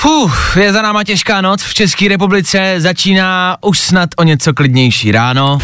[0.00, 1.62] Fuh, je za náma těžká noc.
[1.62, 5.58] V České republice začíná už snad o něco klidnější ráno.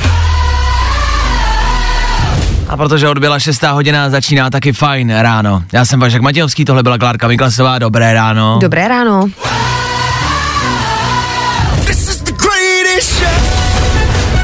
[2.69, 3.63] A protože odbyla 6.
[3.63, 5.63] hodina, začíná taky fajn ráno.
[5.73, 8.59] Já jsem Vašek Matějovský, tohle byla Klárka Miklasová, dobré ráno.
[8.61, 9.27] Dobré ráno.
[11.87, 13.31] This is the greatest show.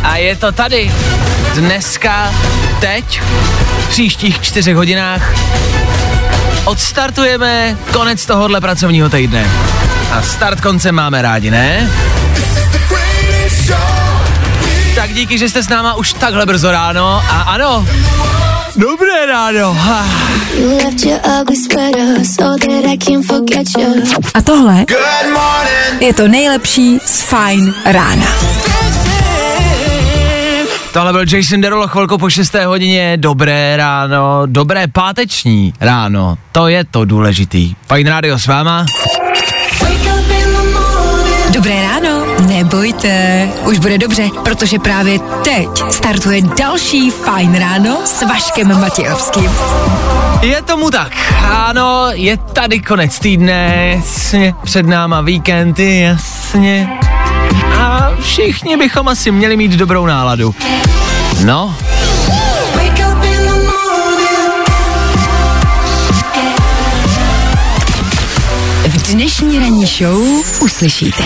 [0.03, 0.93] A je to tady.
[1.55, 2.35] Dneska,
[2.81, 3.21] teď,
[3.79, 5.35] v příštích čtyřech hodinách
[6.65, 9.51] odstartujeme konec tohohle pracovního týdne.
[10.13, 11.91] A start koncem máme rádi, ne?
[14.95, 17.23] Tak díky, že jste s náma už takhle brzo ráno.
[17.31, 17.87] A ano,
[18.77, 19.77] dobré ráno.
[24.35, 24.85] A tohle
[26.01, 28.27] je to nejlepší z Fajn rána.
[30.93, 32.55] Tohle byl Jason Derulo chvilku po 6.
[32.55, 33.17] hodině.
[33.17, 36.39] Dobré ráno, dobré páteční ráno.
[36.53, 37.75] To je to důležitý.
[37.87, 38.87] Fajn rádio s váma.
[41.55, 48.81] Dobré ráno, nebojte, už bude dobře, protože právě teď startuje další Fajn ráno s Vaškem
[48.81, 49.51] Matějovským.
[50.43, 51.13] Je tomu tak.
[51.51, 56.89] Ano, je tady konec týdne, jasně, před náma víkendy, jasně.
[57.81, 60.55] A všichni bychom asi měli mít dobrou náladu.
[61.45, 61.77] No.
[68.89, 70.21] V dnešní ranní show
[70.61, 71.25] uslyšíte.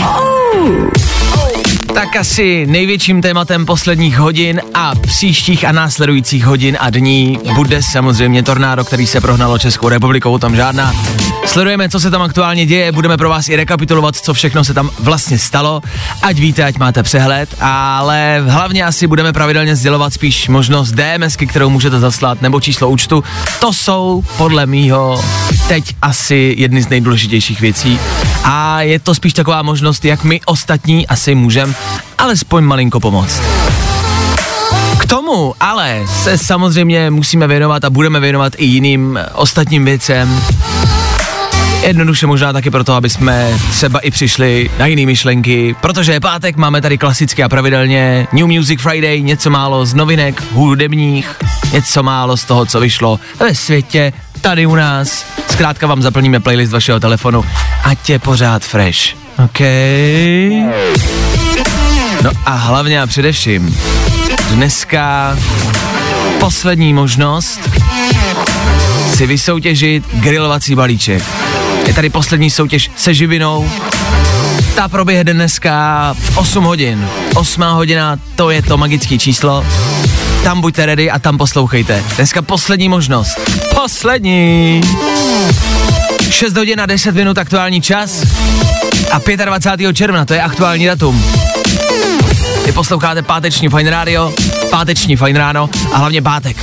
[1.94, 8.42] Tak asi největším tématem posledních hodin a příštích a následujících hodin a dní bude samozřejmě
[8.42, 10.94] tornádo, který se prohnalo Českou republikou, tam žádná.
[11.46, 14.90] Sledujeme, co se tam aktuálně děje, budeme pro vás i rekapitulovat, co všechno se tam
[14.98, 15.80] vlastně stalo,
[16.22, 21.70] ať víte, ať máte přehled, ale hlavně asi budeme pravidelně sdělovat spíš možnost DMSky, kterou
[21.70, 23.24] můžete zaslat, nebo číslo účtu.
[23.60, 25.24] To jsou podle mýho
[25.68, 27.98] teď asi jedny z nejdůležitějších věcí
[28.44, 31.74] a je to spíš taková možnost, jak my ostatní asi můžeme
[32.18, 33.42] alespoň malinko pomoct.
[34.98, 40.40] K tomu ale se samozřejmě musíme věnovat a budeme věnovat i jiným eh, ostatním věcem.
[41.82, 46.56] Jednoduše možná taky proto, aby jsme třeba i přišli na jiné myšlenky, protože je pátek,
[46.56, 51.36] máme tady klasicky a pravidelně New Music Friday, něco málo z novinek hudebních,
[51.72, 55.26] něco málo z toho, co vyšlo ve světě, tady u nás.
[55.50, 57.44] Zkrátka vám zaplníme playlist vašeho telefonu,
[57.84, 59.16] ať je pořád fresh.
[59.44, 59.60] OK.
[62.24, 63.78] No a hlavně a především,
[64.50, 65.36] dneska
[66.40, 67.60] poslední možnost
[69.14, 71.22] si vysoutěžit grilovací balíček.
[71.86, 73.70] Je tady poslední soutěž se živinou.
[74.74, 77.08] Ta proběhne dneska v 8 hodin.
[77.34, 79.66] 8 hodina, to je to magické číslo.
[80.44, 82.04] Tam buďte ready a tam poslouchejte.
[82.16, 83.40] Dneska poslední možnost.
[83.82, 84.80] Poslední.
[86.30, 88.22] 6 hodin a 10 minut aktuální čas.
[89.12, 89.96] A 25.
[89.96, 91.24] června, to je aktuální datum.
[92.66, 94.32] Vy posloucháte páteční Fine Radio,
[94.70, 96.56] páteční Fine Ráno a hlavně pátek.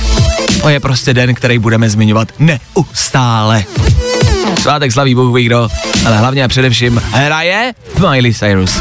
[0.62, 3.64] To je prostě den, který budeme zmiňovat neustále.
[4.60, 5.68] Svátek slaví ví kdo,
[6.06, 8.80] ale hlavně a především hraje Miley Cyrus.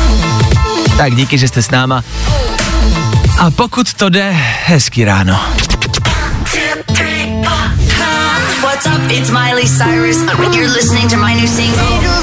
[0.98, 2.04] Tak díky, že jste s náma.
[3.40, 5.40] A pokud to jde, hezký ráno.
[8.62, 9.12] What's up?
[9.12, 10.18] It's Miley Cyrus.
[10.56, 12.21] You're listening to my new single.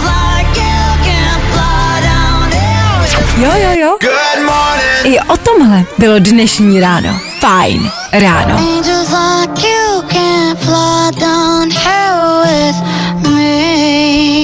[3.43, 3.99] Jo, jo, jo.
[4.00, 5.04] Good morning.
[5.16, 7.21] I o tomhle bylo dnešní ráno.
[7.41, 8.54] Fajn ráno.
[8.56, 12.77] Angels like you can fly down here with.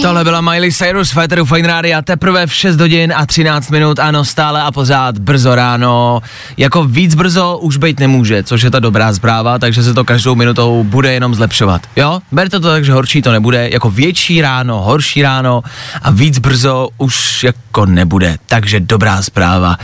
[0.04, 3.98] Tohle byla Miley Cyrus v Féteru Fine Rádia teprve v 6 hodin a 13 minut,
[3.98, 6.22] ano, stále a pořád brzo ráno.
[6.56, 10.34] Jako víc brzo už být nemůže, což je ta dobrá zpráva, takže se to každou
[10.34, 11.82] minutou bude jenom zlepšovat.
[11.96, 15.62] Jo, berte to tak, že horší to nebude, jako větší ráno, horší ráno
[16.02, 19.76] a víc brzo už jako nebude, takže dobrá zpráva.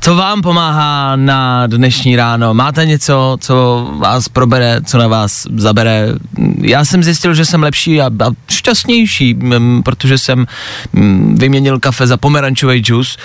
[0.00, 2.54] Co vám pomáhá na dnešní ráno?
[2.54, 6.06] Máte něco, co vás probere, co na vás zabere?
[6.60, 9.36] Já jsem zjistil, že jsem lepší a, a šťastnější,
[9.84, 10.46] protože jsem
[11.34, 13.18] vyměnil kafe za pomerančový džus.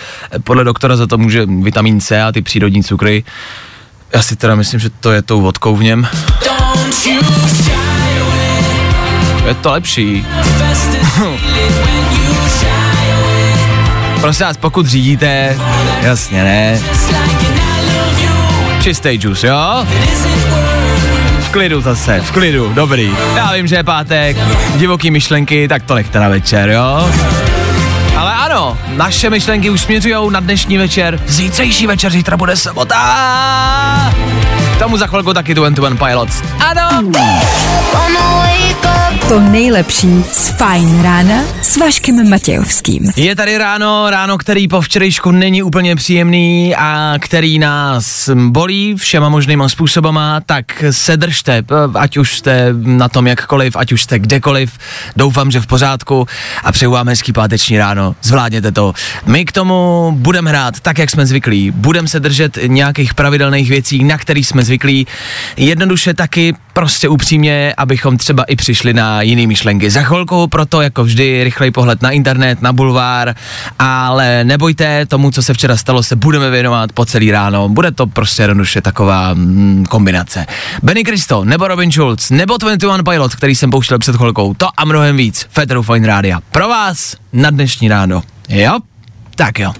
[0.44, 3.24] Podle doktora za to může vitamin C a ty přírodní cukry.
[4.14, 6.08] Já si teda myslím, že to je tou vodkou v něm.
[9.46, 10.26] Je to lepší.
[14.22, 15.58] Prosím vás, pokud řídíte,
[16.02, 16.82] jasně ne.
[18.82, 19.86] Čistý džus, jo?
[21.56, 23.12] Klidu zase, v klidu, dobrý.
[23.36, 24.38] Já vím, že je pátek,
[24.76, 27.10] divoký myšlenky, tak to nechte na večer, jo?
[28.18, 31.20] Ale ano, naše myšlenky už směřují na dnešní večer.
[31.28, 34.14] Zítřejší večer, zítra bude sobota.
[34.76, 36.44] K tomu za chvilku taky tu One Pilots.
[36.60, 37.12] Ano!
[39.30, 43.12] To nejlepší z Fajn rána s Vaškem Matějovským.
[43.16, 49.30] Je tady ráno, ráno, který po včerejšku není úplně příjemný a který nás bolí všema
[49.30, 51.64] možnýma způsobama, tak se držte,
[51.96, 54.78] ať už jste na tom jakkoliv, ať už jste kdekoliv,
[55.16, 56.28] doufám, že v pořádku
[56.64, 58.94] a přeju vám hezký páteční ráno, zvládněte to.
[59.26, 64.04] My k tomu budeme hrát tak, jak jsme zvyklí, budeme se držet nějakých pravidelných věcí,
[64.04, 65.08] na který jsme zvyklí,
[65.58, 69.90] jednoduše taky prostě upřímně, abychom třeba i přišli na jiný myšlenky.
[69.90, 73.36] Za chvilku proto jako vždy rychlej pohled na internet, na bulvár,
[73.80, 77.70] ale nebojte, tomu, co se včera stalo, se budeme věnovat po celý ráno.
[77.70, 80.46] Bude to prostě jednoduše taková mm, kombinace.
[80.84, 84.86] Benny Kristo, nebo Robin Schulz, nebo 21 Pilot, který jsem pouštěl před chvilkou, to a
[84.86, 85.48] mnohem víc.
[85.50, 86.40] Federu Fine Rádia.
[86.52, 88.24] Pro vás na dnešní ráno.
[88.50, 88.80] Jo?
[89.36, 89.74] Tak jo.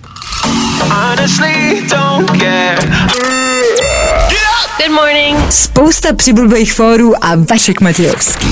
[4.78, 5.52] Good morning.
[5.52, 8.48] Spousta přibulbých fórů a Vašek Matějovský.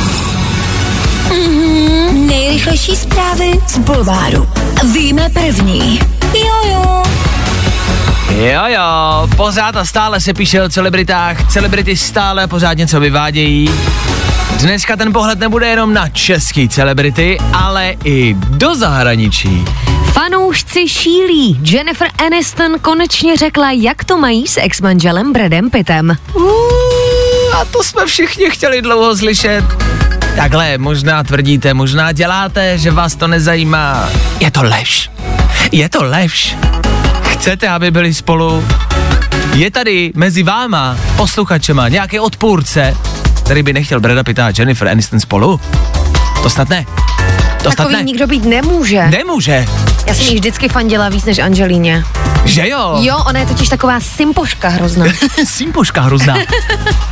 [2.11, 4.49] Nejrychlejší zprávy Z Bulváru.
[4.93, 5.99] Víme první.
[6.33, 7.03] Jojo.
[8.37, 13.69] Jo, jo, pořád a stále se píše o celebritách, celebrity stále pořád něco vyvádějí.
[14.59, 19.65] Dneska ten pohled nebude jenom na český celebrity, ale i do zahraničí.
[20.13, 21.59] Fanoušci šílí.
[21.63, 26.17] Jennifer Aniston konečně řekla, jak to mají s ex-manželem Bradem Pittem.
[26.33, 29.65] Uuu, a to jsme všichni chtěli dlouho slyšet.
[30.35, 34.09] Takhle, možná tvrdíte, možná děláte, že vás to nezajímá.
[34.39, 35.11] Je to lež.
[35.71, 36.55] Je to lež.
[37.23, 38.65] Chcete, aby byli spolu?
[39.53, 42.97] Je tady mezi váma, posluchačema, nějaký odpůrce,
[43.43, 45.59] který by nechtěl Brada Pitta a Jennifer Aniston spolu?
[46.43, 46.85] To snad ne.
[47.63, 48.03] To snad Takový ne.
[48.03, 49.07] nikdo být nemůže.
[49.07, 49.65] Nemůže.
[50.07, 52.03] Já jsem jí vždycky fandila víc než Angelíně.
[52.45, 52.97] Že jo?
[53.01, 55.05] Jo, ona je totiž taková simpoška hrozná.
[55.45, 56.35] Simpoška hrozná.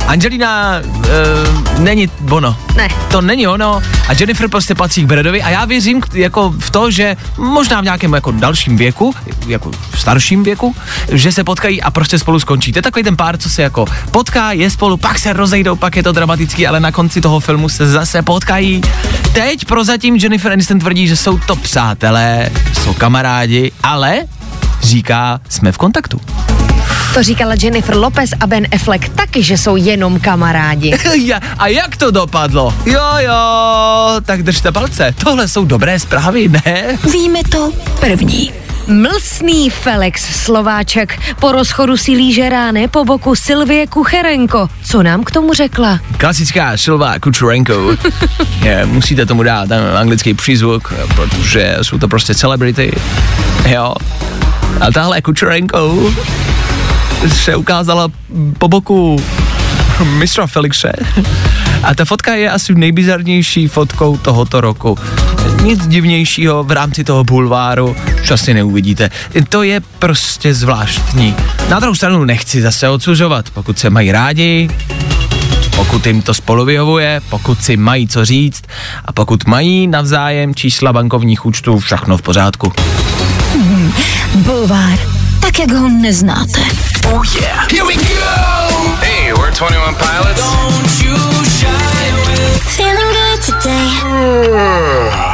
[0.06, 2.56] Angelina uh, není ono.
[2.76, 2.88] Ne.
[3.10, 6.70] To není ono a Jennifer prostě patří k Bradovi a já věřím k- jako v
[6.70, 9.14] to, že možná v nějakém jako dalším věku,
[9.46, 10.76] jako v starším věku,
[11.12, 12.72] že se potkají a prostě spolu skončí.
[12.72, 15.96] To je takový ten pár, co se jako potká, je spolu, pak se rozejdou, pak
[15.96, 18.80] je to dramatický, ale na konci toho filmu se zase potkají.
[19.32, 22.50] Teď prozatím Jennifer Aniston tvrdí, že jsou to přátelé,
[22.82, 24.20] jsou kamarádi, ale
[24.82, 26.20] říká, jsme v kontaktu.
[27.14, 30.98] To říkala Jennifer Lopez a Ben Affleck taky, že jsou jenom kamarádi.
[31.24, 32.74] Ja, a jak to dopadlo?
[32.86, 33.34] Jo, jo,
[34.24, 35.14] tak držte palce.
[35.24, 36.98] Tohle jsou dobré zprávy, ne?
[37.12, 38.52] Víme to první.
[38.86, 44.68] Mlsný Felix Slováček po rozchodu si líže rány po boku Silvie Kucherenko.
[44.84, 46.00] Co nám k tomu řekla?
[46.16, 47.96] Klasická Silva Kučurenko.
[48.62, 52.92] Je, musíte tomu dát ten anglický přízvuk, protože jsou to prostě celebrity.
[53.68, 53.94] Jo.
[54.80, 56.12] A tahle Kučurenko
[57.28, 58.08] se ukázala
[58.58, 59.22] po boku
[60.04, 60.92] mistra Felixe.
[61.82, 64.98] A ta fotka je asi nejbizarnější fotkou tohoto roku.
[65.62, 69.10] Nic divnějšího v rámci toho bulváru už asi neuvidíte.
[69.48, 71.34] To je prostě zvláštní.
[71.68, 74.70] Na druhou stranu nechci zase odsuzovat, pokud se mají rádi,
[75.76, 78.62] pokud jim to spolu vyhovuje, pokud si mají co říct
[79.04, 82.72] a pokud mají navzájem čísla bankovních účtů, všechno v pořádku.
[84.34, 84.98] Bulvár.
[85.40, 86.60] Tak, jak ho neznáte.
[89.32, 90.40] Hey, we're 21 Pilots.
[92.76, 93.88] Feeling good today.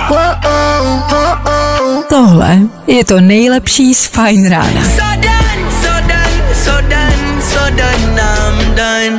[0.08, 2.04] Whoa, oh, oh, oh.
[2.08, 4.82] Tohle je to nejlepší z Fajn rána.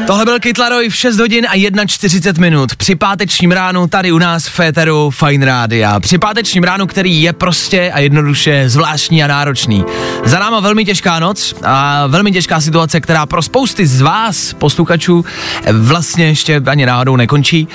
[0.08, 2.75] Tohle byl Kytlaroj v 6 hodin a 41 minut.
[2.75, 6.00] Při pátečním ránu tady u nás v Féteru Fine Rádia.
[6.00, 9.86] Při pátečním ránu, který je prostě a jednoduše zvláštní a náročný.
[10.25, 15.25] Za náma velmi těžká noc a velmi těžká situace, která pro spousty z vás, posluchačů,
[15.72, 17.67] vlastně ještě ani náhodou nekončí.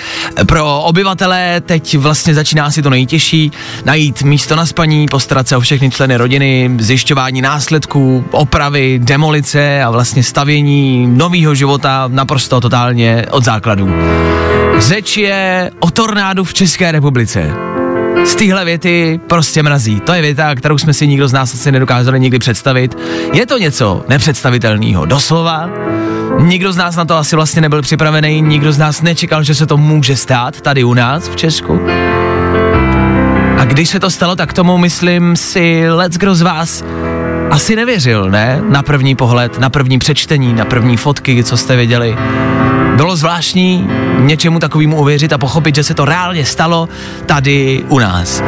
[0.47, 3.53] Pro obyvatele teď vlastně začíná si to nejtěžší.
[3.85, 9.91] Najít místo na spaní, postarat se o všechny členy rodiny, zjišťování následků, opravy, demolice a
[9.91, 10.23] vlastně
[10.55, 13.91] stavění nového života naprosto totálně od základů.
[14.79, 17.51] Řeč je o tornádu v České republice.
[18.25, 20.01] Z téhle věty prostě mrazí.
[20.01, 22.99] To je věta, kterou jsme si nikdo z nás asi nedokázali nikdy představit.
[23.33, 25.69] Je to něco nepředstavitelného, doslova.
[26.39, 29.67] Nikdo z nás na to asi vlastně nebyl připravený, nikdo z nás nečekal, že se
[29.67, 31.81] to může stát tady u nás v Česku.
[33.59, 36.85] A když se to stalo, tak tomu myslím si let's kdo z vás
[37.51, 38.63] asi nevěřil, ne?
[38.69, 42.17] Na první pohled, na první přečtení, na první fotky, co jste viděli.
[42.97, 46.89] Bylo zvláštní něčemu takovému uvěřit a pochopit, že se to reálně stalo
[47.27, 48.43] tady u nás.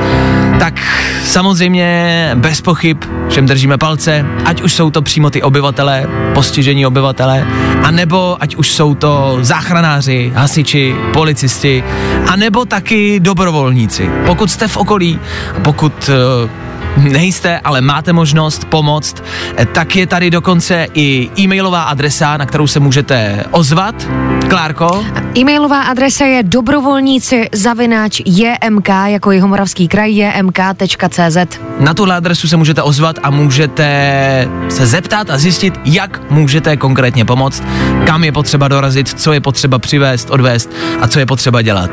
[0.58, 0.80] Tak
[1.24, 7.46] samozřejmě bez pochyb všem držíme palce, ať už jsou to přímo ty obyvatelé, postižení obyvatelé,
[7.82, 11.84] a nebo ať už jsou to záchranáři, hasiči, policisti,
[12.26, 14.10] a nebo taky dobrovolníci.
[14.26, 15.20] Pokud jste v okolí,
[15.62, 16.10] pokud
[16.44, 16.65] uh,
[16.96, 19.22] nejste, ale máte možnost pomoct,
[19.56, 24.08] eh, tak je tady dokonce i e-mailová adresa, na kterou se můžete ozvat.
[24.48, 25.04] Klárko?
[25.38, 31.36] E-mailová adresa je dobrovolníci zavináč JMK jako Jihomoravský kraj jmk.cz.
[31.80, 37.24] Na tuhle adresu se můžete ozvat a můžete se zeptat a zjistit, jak můžete konkrétně
[37.24, 37.62] pomoct,
[38.04, 41.90] kam je potřeba dorazit, co je potřeba přivést, odvést a co je potřeba dělat.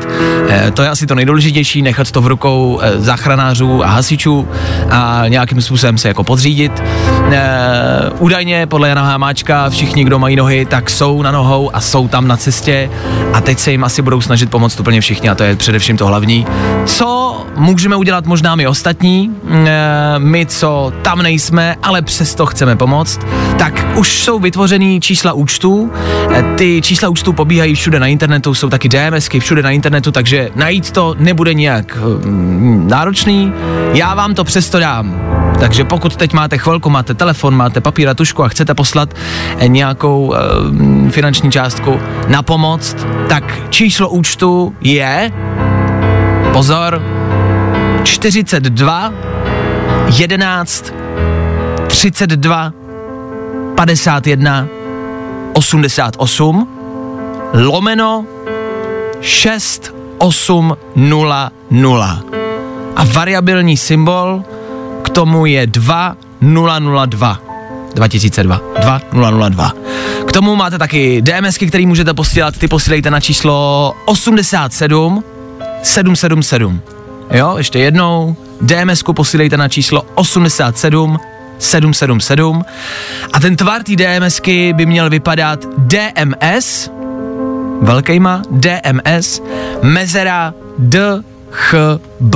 [0.48, 4.48] E, to je asi to nejdůležitější, nechat to v rukou e, záchranářů a hasičů
[4.90, 6.82] a nějakým způsobem se jako podřídit.
[7.30, 7.42] E,
[8.18, 12.28] údajně podle Jana Hamáčka všichni, kdo mají nohy, tak jsou na nohou a jsou tam
[12.28, 12.90] na cestě
[13.32, 16.06] a teď se jim asi budou snažit pomoct úplně všichni a to je především to
[16.06, 16.46] hlavní.
[16.86, 19.30] Co můžeme udělat možná my ostatní,
[19.66, 23.20] e, my, co tam nejsme, ale přesto chceme pomoct,
[23.58, 25.90] tak už jsou vytvořený čísla účtů.
[26.30, 30.50] E, ty čísla účtů pobíhají všude na internetu, jsou taky DMSky všude na internetu, takže
[30.54, 33.52] najít to nebude nějak mm, náročný.
[33.92, 35.20] Já vám to přesto dám.
[35.60, 39.14] Takže pokud teď máte chvilku, máte telefon, máte papír a tušku a chcete poslat
[39.58, 42.00] eh, nějakou e, finanční částku
[42.34, 42.82] na pomoc,
[43.30, 45.30] tak číslo účtu je,
[46.50, 46.98] pozor,
[48.02, 49.14] 42
[50.10, 50.94] 11
[51.86, 52.72] 32
[53.78, 54.68] 51
[55.54, 56.66] 88
[57.54, 58.26] lomeno
[59.20, 62.22] 6 8 0 0
[62.96, 64.42] a variabilní symbol
[65.02, 67.53] k tomu je 2 0 2
[67.94, 69.72] 2002 2002
[70.26, 75.24] K tomu máte taky DMSky, který můžete posílat, ty posílejte na číslo 87
[75.82, 76.80] 777
[77.30, 81.18] Jo, ještě jednou, DMSku posílejte na číslo 87
[81.58, 82.64] 777
[83.32, 86.90] a ten tvar té DMSky by měl vypadat DMS,
[87.80, 89.42] velkejma DMS,
[89.82, 92.34] mezera DHB.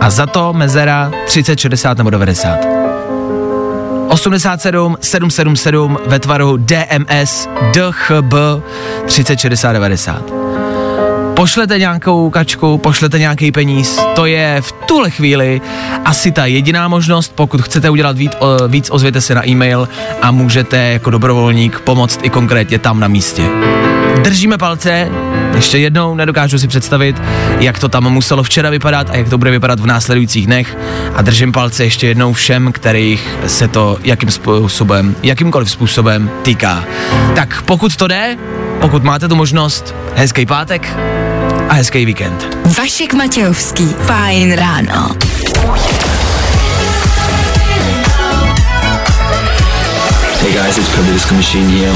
[0.00, 2.77] A za to mezera 30, 60 nebo 90.
[4.08, 8.34] 87 777 ve tvaru DMS DHB
[9.06, 10.48] 30, 60, 90
[11.38, 15.60] pošlete nějakou kačku, pošlete nějaký peníz, to je v tuhle chvíli
[16.04, 19.88] asi ta jediná možnost, pokud chcete udělat víc, o, víc ozvěte se na e-mail
[20.22, 23.42] a můžete jako dobrovolník pomoct i konkrétně tam na místě.
[24.22, 25.08] Držíme palce,
[25.54, 27.22] ještě jednou nedokážu si představit,
[27.60, 30.76] jak to tam muselo včera vypadat a jak to bude vypadat v následujících dnech
[31.14, 36.84] a držím palce ještě jednou všem, kterých se to jakým způsobem, jakýmkoliv způsobem týká.
[37.34, 38.36] Tak pokud to jde,
[38.80, 40.96] pokud máte tu možnost, hezký pátek
[41.68, 42.58] a hezký víkend.
[42.78, 45.10] Vašek Matějovský, fajn ráno.
[50.40, 51.92] Hey guys, it's Purple Disco Machine here.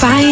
[0.00, 0.31] Fajn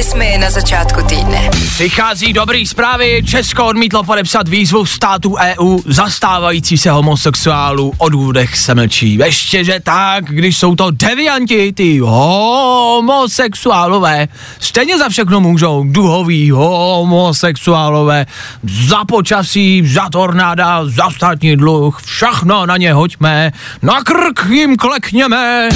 [0.00, 1.50] Nevěděli jsme je na začátku týdne.
[1.74, 8.74] Přichází dobrý zprávy, Česko odmítlo podepsat výzvu států EU zastávající se homosexuálů o důvodech se
[8.74, 9.18] mlčí.
[9.24, 14.28] Ještě, že tak, když jsou to devianti, ty homosexuálové,
[14.60, 18.26] stejně za všechno můžou, duhoví homosexuálové,
[18.62, 23.52] za počasí, za tornáda, za státní dluh, všechno na ně hoďme,
[23.82, 25.68] na krk jim klekněme.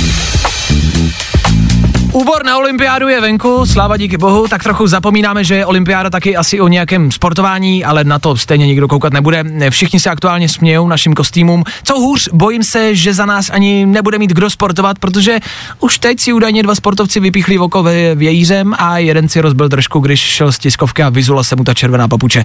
[2.15, 6.37] Úbor na olympiádu je venku, sláva díky bohu, tak trochu zapomínáme, že je olympiáda taky
[6.37, 9.45] asi o nějakém sportování, ale na to stejně nikdo koukat nebude.
[9.71, 11.65] Všichni se aktuálně smějou našim kostýmům.
[11.83, 15.39] Co hůř, bojím se, že za nás ani nebude mít kdo sportovat, protože
[15.81, 20.01] už teď si údajně dva sportovci vypíchli oko ve vějířem a jeden si rozbil trošku,
[20.01, 22.45] když šel z tiskovky a vyzula se mu ta červená papuče.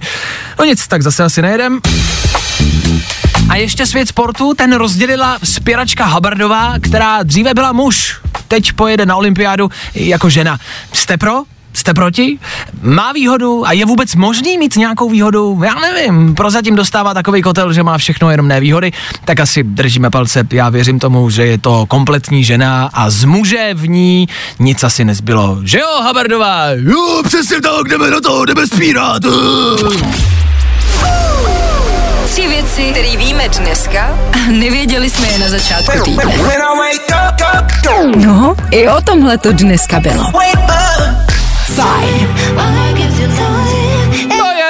[0.58, 1.80] No nic, tak zase asi nejedem.
[3.48, 9.16] A ještě svět sportu, ten rozdělila spěračka Habardová, která dříve byla muž, teď pojede na
[9.16, 10.58] olympiádu jako žena.
[10.92, 11.42] Jste pro?
[11.72, 12.38] Jste proti?
[12.82, 15.60] Má výhodu a je vůbec možný mít nějakou výhodu?
[15.64, 18.92] Já nevím, prozatím dostává takový kotel, že má všechno jenom nevýhody,
[19.24, 23.70] tak asi držíme palce, já věřím tomu, že je to kompletní žena a z muže
[23.74, 25.58] v ní nic asi nezbylo.
[25.62, 26.64] Že jo, Habardová?
[26.70, 29.22] Jo, přesně tak, jdeme na to, jdeme spírat.
[29.76, 31.69] Tři
[32.40, 36.24] Tři věci, které víme dneska a nevěděli jsme je na začátku týdne.
[38.16, 40.24] No, i o tomhle to dneska bylo.
[41.74, 42.28] Fajn.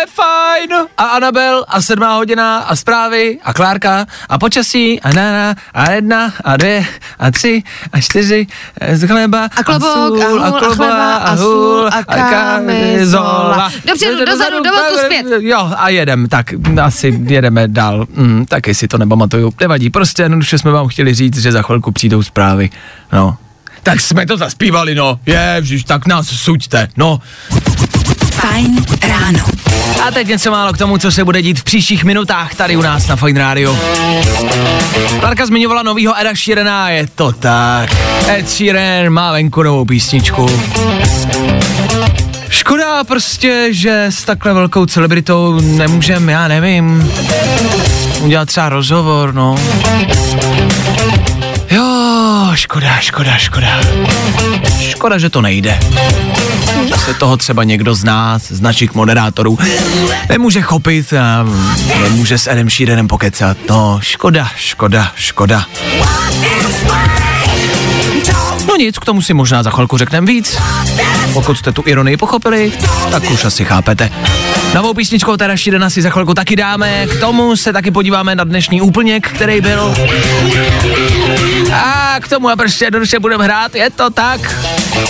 [0.00, 0.86] Je fajn.
[0.96, 6.32] A Anabel a sedmá hodina a zprávy a Klárka a počasí a nana a jedna
[6.44, 6.86] a dvě
[7.18, 8.46] a tři a čtyři
[8.80, 13.72] a chleba A klobouk, a hůl, a chleba, a sůl, a kamizola.
[13.84, 15.26] Dopředu, dozadu, do boku, zpět.
[15.40, 16.46] Jo, a jedem, tak
[16.82, 18.06] asi jedeme dál.
[18.14, 19.52] Mm, taky si to nepamatuju.
[19.60, 22.70] Nevadí, prostě jednoduše jsme vám chtěli říct, že za chvilku přijdou zprávy.
[23.12, 23.36] No.
[23.82, 25.20] Tak jsme to zaspívali, no.
[25.26, 27.20] Ježiš, tak nás suďte, no.
[28.30, 29.44] Fajn ráno.
[30.06, 32.82] A teď něco málo k tomu, co se bude dít v příštích minutách tady u
[32.82, 33.78] nás na Fine Radio.
[35.22, 37.90] Larka zmiňovala novýho Eda Sheerana, je to tak.
[38.28, 40.46] Ed Sheeran má venku novou písničku.
[42.48, 47.12] Škoda prostě, že s takhle velkou celebritou nemůžem, já nevím,
[48.20, 49.56] udělat třeba rozhovor, no.
[52.30, 53.80] Jo, škoda, škoda, škoda.
[54.80, 55.78] Škoda, že to nejde.
[57.04, 59.58] Se toho třeba někdo z nás, z našich moderátorů,
[60.28, 61.46] nemůže chopit a
[62.02, 63.56] nemůže s Edem Sheeranem pokecat.
[63.68, 65.66] No, škoda, škoda, škoda.
[68.80, 70.58] Nic, k tomu si možná za chvilku řekneme víc.
[71.32, 72.72] Pokud jste tu ironii pochopili,
[73.10, 74.10] tak už asi chápete.
[74.74, 78.44] Novou písničkou teda Sheerana si za chvilku taky dáme, k tomu se taky podíváme na
[78.44, 79.94] dnešní úplněk, který byl.
[81.74, 84.56] A k tomu a prostě jednoduše budeme hrát, je to tak.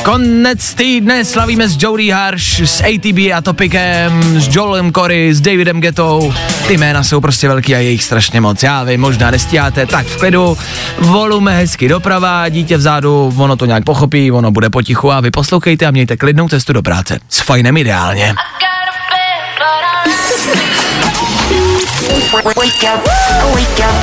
[0.03, 5.81] Konec týdne slavíme s Jody Harsh, s ATB a Topikem, s Joelem Corey, s Davidem
[5.81, 6.35] Gettou.
[6.67, 8.62] Ty jména jsou prostě velký a je jich strašně moc.
[8.62, 10.59] Já vy možná nestíháte, tak v klidu,
[10.99, 15.87] volume hezky doprava, dítě vzadu, ono to nějak pochopí, ono bude potichu a vy poslouchejte
[15.87, 17.21] a mějte klidnou cestu do práce.
[17.29, 18.35] S fajnem ideálně.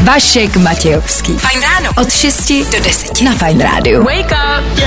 [0.04, 1.38] Vašek Matějovský.
[1.38, 1.90] Fajn ráno.
[2.02, 4.04] Od 6 do 10 na Fajn rádiu.
[4.04, 4.78] Wake up.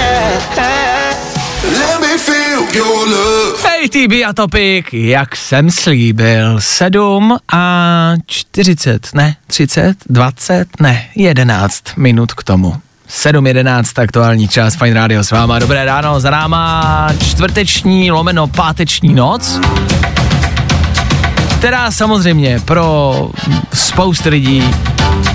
[3.84, 12.32] ATB a Topik, jak jsem slíbil, 7 a 40, ne, 30, 20, ne, 11 minut
[12.32, 12.76] k tomu.
[13.10, 19.60] 7.11, aktuální čas, Fine Radio s váma, dobré ráno, za náma čtvrteční, lomeno páteční noc,
[21.58, 23.30] která samozřejmě pro
[23.72, 24.64] spousty lidí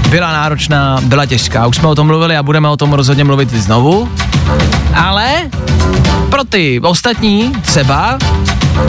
[0.09, 1.67] byla náročná, byla těžká.
[1.67, 4.09] Už jsme o tom mluvili a budeme o tom rozhodně mluvit znovu.
[4.95, 5.27] Ale
[6.29, 8.17] pro ty ostatní třeba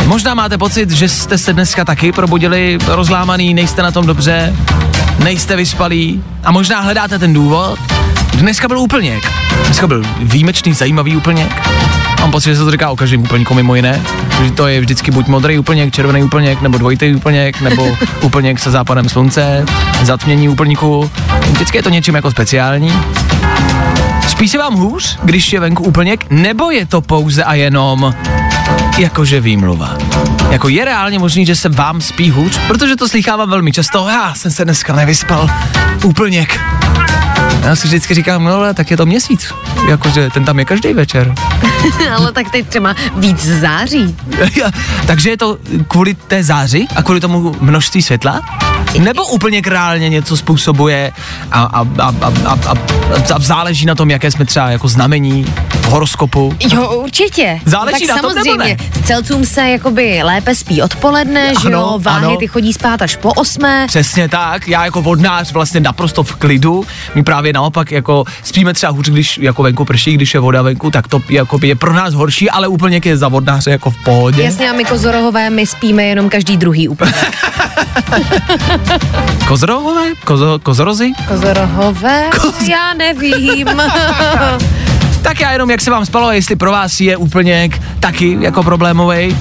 [0.06, 4.54] možná máte pocit, že jste se dneska taky probudili rozlámaný, nejste na tom dobře,
[5.18, 7.95] nejste vyspalí a možná hledáte ten důvod.
[8.34, 9.32] Dneska byl úplněk.
[9.64, 11.68] Dneska byl výjimečný, zajímavý úplněk.
[12.20, 14.02] Mám pocit, že se to říká o každém úplníku mimo jiné.
[14.44, 18.70] Že to je vždycky buď modrý úplněk, červený úplněk, nebo dvojitý úplněk, nebo úplněk se
[18.70, 19.66] západem slunce,
[20.02, 21.10] zatmění úplníku.
[21.52, 22.92] Vždycky je to něčím jako speciální.
[24.28, 28.14] Spíš se vám hůř, když je venku úplněk, nebo je to pouze a jenom
[28.98, 29.96] jakože výmluva?
[30.50, 32.60] Jako je reálně možný, že se vám spí hůř?
[32.66, 35.50] Protože to slychávám velmi často, já jsem se dneska nevyspal,
[36.04, 36.60] úplněk.
[37.62, 39.52] Já si vždycky říkám, no ale tak je to měsíc,
[39.88, 41.34] jakože ten tam je každý večer.
[42.16, 44.16] Ale tak teď třeba víc září.
[45.06, 48.40] Takže je to kvůli té záři a kvůli tomu množství světla?
[48.98, 51.12] Nebo úplně reálně něco způsobuje
[51.52, 52.74] a, a, a, a, a, a,
[53.34, 55.54] a záleží na tom, jaké jsme třeba jako znamení,
[55.86, 56.54] horoskopu?
[56.72, 57.60] Jo, určitě.
[57.64, 58.76] Záleží tak na tom, nebo samozřejmě.
[58.80, 59.00] ne?
[59.00, 62.36] Střelcům se jakoby lépe spí odpoledne, že Ano, jo, váhy ano.
[62.36, 63.86] ty chodí spát až po osmé.
[63.88, 68.92] Přesně tak, já jako vodnář vlastně naprosto v klidu, my právě naopak jako spíme třeba
[68.92, 72.14] hůř, když jako venku prší, když je voda venku, tak to jako je pro nás
[72.14, 74.42] horší, ale úplně je za vodnáře jako v pohodě.
[74.42, 77.12] Jasně, a my kozorohové, my spíme jenom každý druhý úplně.
[79.48, 80.02] Kozorohové?
[80.24, 81.12] Kozo, kozorozy?
[81.28, 82.30] Kozorohové?
[82.68, 83.68] Já nevím.
[85.22, 87.70] Tak já jenom, jak se vám spalo, jestli pro vás je úplně
[88.00, 89.36] taky jako problémový.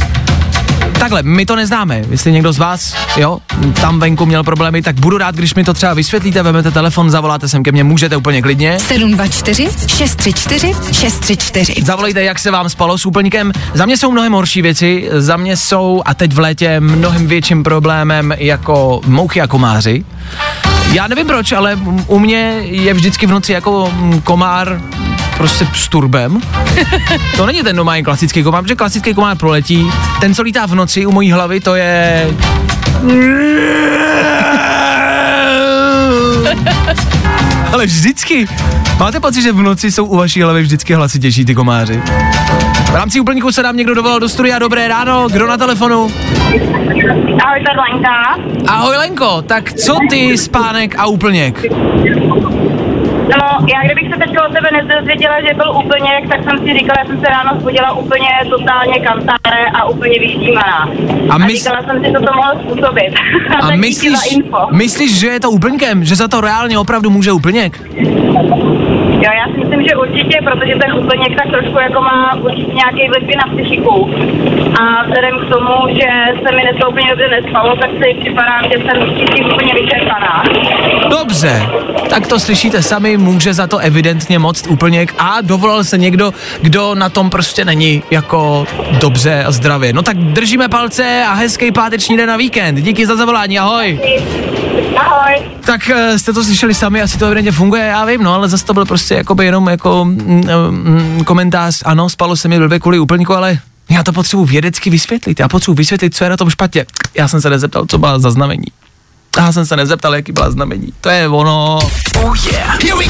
[1.00, 2.02] Takhle, my to neznáme.
[2.10, 3.38] Jestli někdo z vás, jo,
[3.82, 7.48] tam venku měl problémy, tak budu rád, když mi to třeba vysvětlíte, vezmete telefon, zavoláte
[7.48, 8.80] sem ke mně, můžete úplně klidně.
[8.80, 11.84] 724 634 634.
[11.84, 13.52] Zavolejte, jak se vám spalo s úplníkem.
[13.74, 17.64] Za mě jsou mnohem horší věci, za mě jsou a teď v létě mnohem větším
[17.64, 20.06] problémem jako mouchy a komáři.
[20.92, 24.82] Já nevím proč, ale u mě je vždycky v noci jako komár
[25.38, 26.42] prostě s turbem.
[27.38, 29.92] To není ten normální klasický komár, protože klasický komár proletí.
[30.20, 32.28] Ten, co lítá v noci u mojí hlavy, to je...
[37.74, 38.48] Ale vždycky.
[39.00, 42.02] Máte pocit, že v noci jsou u vaší hlavy vždycky hlasitější ty komáři?
[42.92, 44.60] V rámci úplníku se nám někdo dovolal do studia.
[44.60, 46.12] Dobré ráno, kdo na telefonu?
[47.46, 48.38] Ahoj, to Lenka.
[48.68, 51.66] Ahoj Lenko, tak co ty, spánek a úplněk?
[53.32, 56.98] No, já kdybych se teď o tebe nedozvěděla, že byl úplně, tak jsem si říkala,
[57.04, 60.90] že jsem se ráno zbudila úplně totálně kantáre a úplně vyštímaná.
[61.30, 63.14] A A, mys- říkala jsem si, co to mohlo způsobit.
[63.62, 64.38] A myslíš,
[64.72, 66.04] myslíš, že je to úplňkem?
[66.06, 67.82] Že za to reálně opravdu může úplněk?
[69.26, 69.46] Jo, já
[69.88, 73.96] že určitě, protože ten úplněk tak trošku jako má určitě nějaký vliv na psychiku.
[74.82, 76.08] A vzhledem k tomu, že
[76.44, 80.44] se mi dneska úplně dobře nespalo, tak si připadám, že jsem vždycky úplně vyčerpaná.
[81.10, 81.62] Dobře,
[82.10, 86.96] tak to slyšíte sami, může za to evidentně moc úplněk a dovolal se někdo, kdo
[86.96, 88.66] na tom prostě není jako
[89.02, 89.94] dobře a zdravě.
[89.94, 92.76] No tak držíme palce a hezký páteční den na víkend.
[92.76, 94.00] Díky za zavolání, ahoj.
[94.98, 95.42] Ahoj.
[95.66, 98.66] Tak eh, jste to slyšeli sami, asi to evidentně funguje, já vím, no, ale zase
[98.66, 103.00] to byl prostě jakoby jenom jako mm, mm, komentář, ano, spalo se mi blbě kvůli
[103.00, 106.86] úplňku, ale já to potřebuji vědecky vysvětlit, já potřebuji vysvětlit, co je na tom špatně.
[107.14, 108.68] Já jsem se nezeptal, co byla za znamení.
[109.38, 110.94] Já jsem se nezeptal, jaký byla znamení.
[111.02, 111.80] To je ono.
[112.24, 112.84] Oh yeah.
[112.84, 113.06] Here we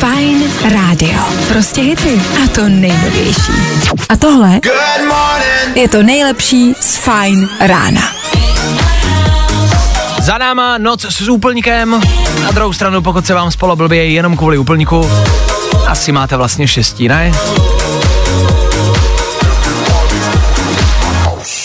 [0.00, 1.18] Fajn rádio.
[1.48, 2.20] Prostě hity.
[2.44, 3.52] A to nejnovější.
[4.08, 4.60] A tohle
[5.74, 8.02] je to nejlepší z Fajn rána.
[10.22, 12.00] Za náma noc s úplníkem.
[12.42, 15.10] Na druhou stranu, pokud se vám spolo blbě jenom kvůli úplníku,
[15.88, 17.32] asi máte vlastně štěstí, ne?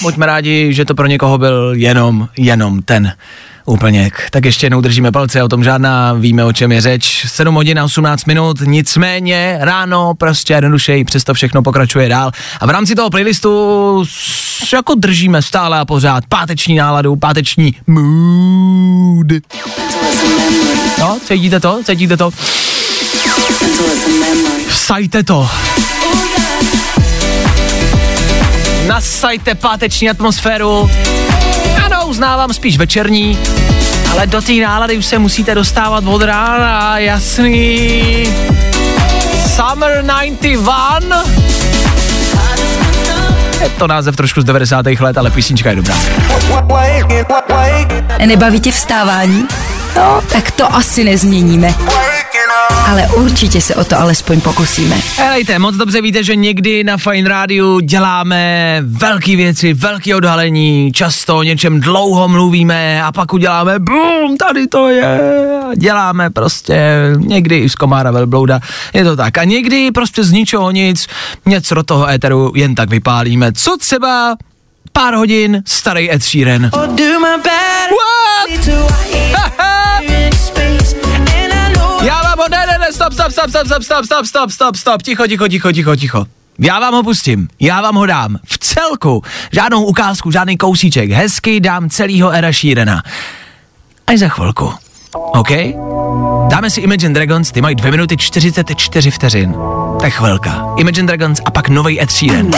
[0.02, 3.14] Buďme rádi, že to pro někoho byl jenom, jenom ten
[3.66, 4.28] úplněk.
[4.32, 7.26] Tak ještě jednou držíme palce, o tom žádná, víme o čem je řeč.
[7.28, 12.32] 7 hodin a 18 minut, nicméně ráno prostě jednodušeji, přesto všechno pokračuje dál.
[12.60, 14.04] A v rámci toho playlistu
[14.74, 19.28] jako držíme stále a pořád páteční náladu, páteční mood.
[21.00, 21.80] No, cítíte to?
[21.86, 22.32] Cítíte to?
[24.68, 25.50] Vsajte to.
[28.88, 30.90] Nasajte páteční atmosféru.
[32.06, 33.40] Uznávám spíš večerní,
[34.12, 38.28] ale do té nálady už se musíte dostávat od rána, jasný.
[39.56, 41.24] Summer 91.
[43.62, 44.86] Je to název trošku z 90.
[45.00, 45.96] let, ale písnička je dobrá.
[48.26, 49.48] Nebaví tě vstávání?
[49.96, 51.74] No, tak to asi nezměníme.
[52.86, 54.96] Ale určitě se o to alespoň pokusíme.
[55.18, 61.38] Helejte, moc dobře víte, že někdy na Fine Rádiu děláme velké věci, velké odhalení, často
[61.38, 65.20] o něčem dlouho mluvíme a pak uděláme bum, tady to je.
[65.72, 66.80] A děláme prostě
[67.18, 68.60] někdy i z komára velblouda,
[68.94, 69.38] je to tak.
[69.38, 71.08] A někdy prostě z ničeho nic,
[71.46, 73.54] něco do toho éteru jen tak vypálíme.
[73.54, 74.36] Co třeba
[74.92, 76.70] pár hodin starý Ed Sheeran.
[76.74, 78.68] What?
[79.32, 79.55] Já
[82.86, 85.96] ne, stop, stop, stop, stop, stop, stop, stop, stop, stop, stop, ticho, ticho, ticho, ticho,
[85.96, 86.26] ticho.
[86.60, 91.60] Já vám ho pustím, já vám ho dám v celku, žádnou ukázku, žádný kousíček, hezky
[91.60, 93.04] dám celýho Era Sheerana.
[94.08, 94.74] Až za chvilku,
[95.14, 95.50] OK?
[96.50, 99.56] Dáme si Imagine Dragons, ty mají 2 minuty 44 vteřin.
[100.02, 100.66] Tak chvilka.
[100.78, 102.52] Imagine Dragons a pak nový Ed Sheeran.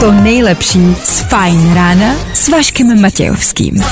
[0.00, 3.82] To nejlepší z Fajn rána s Vaškem Matějovským.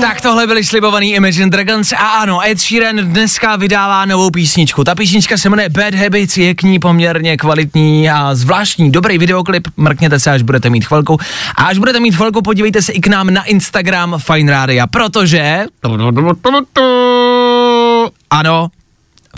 [0.00, 4.84] Tak tohle byly slibovaný Imagine Dragons a ano, Ed Sheeran dneska vydává novou písničku.
[4.84, 9.68] Ta písnička se jmenuje Bad Habits, je k ní poměrně kvalitní a zvláštní, dobrý videoklip,
[9.76, 11.18] mrkněte se, až budete mít chvilku.
[11.56, 15.64] A až budete mít chvilku, podívejte se i k nám na Instagram Fine Radio, protože...
[18.30, 18.68] Ano,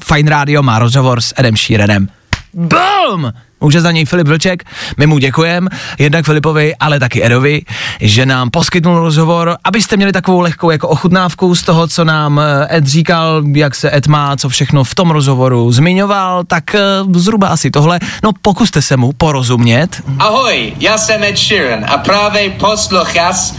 [0.05, 2.09] Fine Radio má rozhovor s Edem Sheeranem.
[2.53, 3.33] Boom!
[3.63, 4.65] Může za něj Filip Vlček,
[4.97, 7.63] my mu děkujeme, jednak Filipovi, ale taky Edovi,
[8.01, 12.77] že nám poskytnul rozhovor, abyste měli takovou lehkou jako ochutnávku z toho, co nám eh,
[12.77, 16.81] Ed říkal, jak se Ed má, co všechno v tom rozhovoru zmiňoval, tak eh,
[17.15, 18.01] zhruba asi tohle.
[18.23, 20.03] No pokuste se mu porozumět.
[20.19, 23.53] Ahoj, já jsem Ed Sheeran a právě posloucháš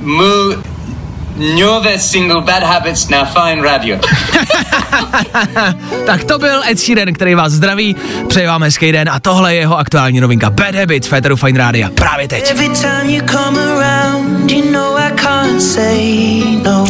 [0.00, 0.56] můj
[1.38, 3.96] nové single Bad Habits na Fine Radio.
[6.06, 7.96] tak to byl Ed Sheeran, který vás zdraví,
[8.28, 11.58] přeji vám hezký den a tohle je jeho aktuální novinka Bad Habits v Féteru Fine
[11.58, 12.54] Rádia právě teď.
[13.58, 14.96] Around, you know
[16.62, 16.86] no.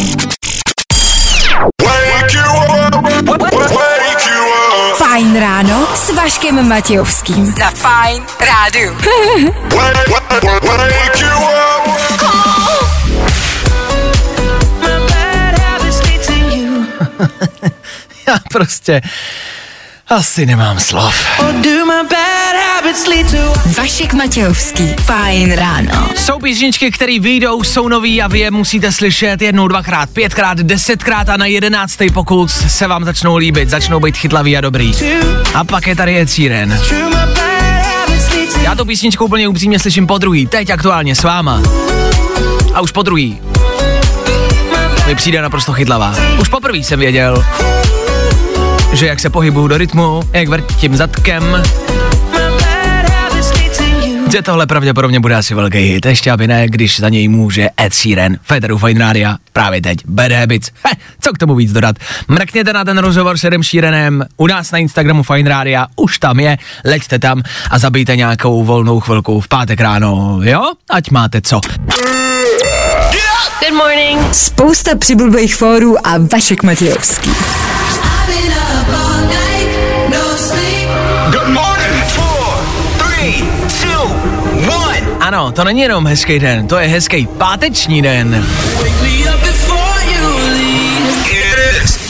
[4.97, 7.55] Fajn ráno s Vaškem Matějovským.
[7.59, 8.97] Na Fajn rádiu.
[18.29, 19.01] Já prostě...
[20.11, 21.15] Asi nemám slov.
[23.79, 26.09] Vašek Matějovský, fajn ráno.
[26.17, 31.29] Jsou písničky, které vyjdou, jsou nový a vy je musíte slyšet jednou, dvakrát, pětkrát, desetkrát
[31.29, 34.93] a na jedenáctý pokud se vám začnou líbit, začnou být chytlavý a dobrý.
[35.55, 36.79] A pak je tady Ed Sheeran.
[38.63, 41.63] Já tu písničku úplně upřímně slyším po druhý, teď aktuálně s váma.
[42.75, 43.41] A už po druhý.
[45.09, 46.15] Mi přijde naprosto chytlavá.
[46.41, 47.45] Už poprvé jsem věděl,
[48.93, 51.63] že jak se pohybuju do rytmu, jak vrtím zadkem,
[54.33, 57.95] že tohle pravděpodobně bude asi velký hit, ještě aby ne, když za něj může Ed
[57.95, 60.71] Sheeran, Federu Fine Radio, právě teď, Bad Habits.
[60.85, 61.97] Heh, co k tomu víc dodat?
[62.29, 66.41] Mrkněte na ten rozhovor s Edem Sheeranem u nás na Instagramu Fine Radio, už tam
[66.41, 70.73] je, leďte tam a zabijte nějakou volnou chvilku v pátek ráno, jo?
[70.91, 71.61] Ať máte co.
[73.61, 74.35] Good morning.
[74.35, 77.31] Spousta přibulbých fórů a Vašek Matějovský.
[81.31, 82.05] Good morning.
[82.07, 82.65] Four,
[82.99, 83.45] three,
[83.81, 84.03] two,
[84.77, 85.01] one.
[85.21, 88.47] Ano, to není jenom hezký den, to je hezký páteční den.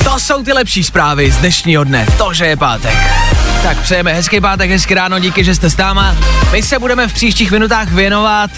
[0.05, 2.95] To jsou ty lepší zprávy z dnešního dne, to, že je pátek.
[3.63, 6.17] Tak přejeme hezký pátek, hezký ráno, díky, že jste s náma.
[6.53, 8.51] My se budeme v příštích minutách věnovat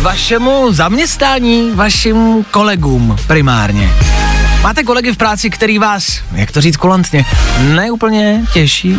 [0.00, 3.90] vašemu zaměstnání, vašim kolegům primárně.
[4.62, 7.24] Máte kolegy v práci, který vás, jak to říct kulantně,
[7.60, 8.98] neúplně těší?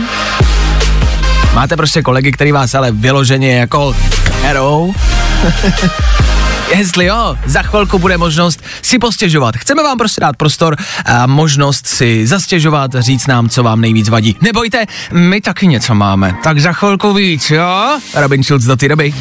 [1.53, 3.95] Máte prostě kolegy, který vás ale vyloženě jako
[4.41, 4.93] herou?
[6.69, 9.55] Jestli jo, za chvilku bude možnost si postěžovat.
[9.57, 10.75] Chceme vám prostě dát prostor
[11.05, 14.37] a možnost si zastěžovat, říct nám, co vám nejvíc vadí.
[14.41, 16.35] Nebojte, my taky něco máme.
[16.43, 17.99] Tak za chvilku víc, jo?
[18.15, 19.13] Robin Schulz do té doby.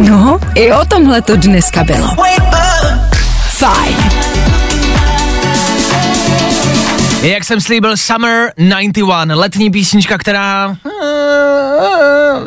[0.00, 2.08] No, i o tomhle to dneska bylo.
[3.48, 3.96] Fajn.
[7.22, 10.76] Jak jsem slíbil, Summer 91, letní písnička, která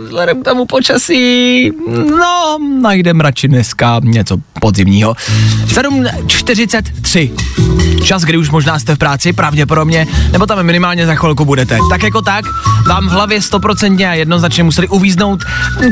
[0.04, 1.72] vzhledem k tomu počasí,
[2.20, 5.14] no, najdem radši dneska něco podzimního.
[5.66, 7.32] 7.43.
[8.04, 11.78] Čas, kdy už možná jste v práci, pravděpodobně, nebo tam minimálně za chvilku budete.
[11.90, 12.46] Tak jako tak,
[12.88, 15.44] vám v hlavě 100% a jednoznačně museli uvíznout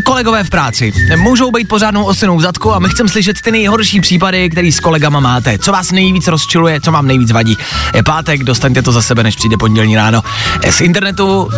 [0.06, 0.94] kolegové v práci.
[1.18, 4.80] Můžou být pořádnou osinou v zadku a my chceme slyšet ty nejhorší případy, který s
[4.80, 5.58] kolegama máte.
[5.58, 7.58] Co vás nejvíc rozčiluje, co vám nejvíc vadí.
[7.96, 10.22] Je pátek, dostaňte to za sebe, než přijde pondělní ráno.
[10.70, 11.50] Z internetu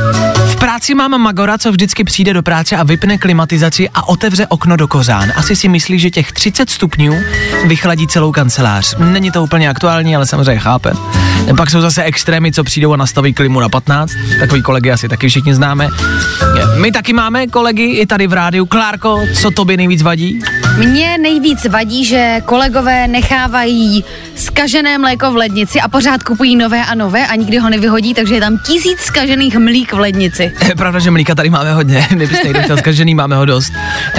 [0.46, 4.88] v práci mám Magora, co vždycky přijde práce a vypne klimatizaci a otevře okno do
[4.88, 5.32] kořán.
[5.36, 7.16] Asi si myslí, že těch 30 stupňů
[7.66, 8.96] vychladí celou kancelář.
[8.98, 10.92] Není to úplně aktuální, ale samozřejmě chápe.
[11.58, 14.12] Pak jsou zase extrémy, co přijdou a nastaví klimu na 15.
[14.40, 15.88] Takový kolegy asi taky všichni známe.
[16.82, 18.66] My taky máme kolegy i tady v rádiu.
[18.66, 20.40] Klárko, co tobě nejvíc vadí?
[20.78, 24.04] Mně nejvíc vadí, že kolegové nechávají
[24.36, 28.36] skažené mléko v lednici a pořád kupují nové a nové a nikdy ho nevyhodí, takže
[28.36, 30.52] je tam tisíc skažených mlík v lednici.
[30.68, 33.74] Je pravda, že mlíka tady máme hodně, kdybyste někdo chtěl zkažený, máme ho dost.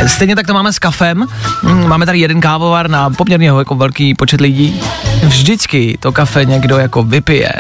[0.06, 1.26] Stejně tak to máme s kafem,
[1.62, 4.80] Mm, máme tady jeden kávovar na poměrně jako velký počet lidí.
[5.22, 7.52] Vždycky to kafe někdo jako vypije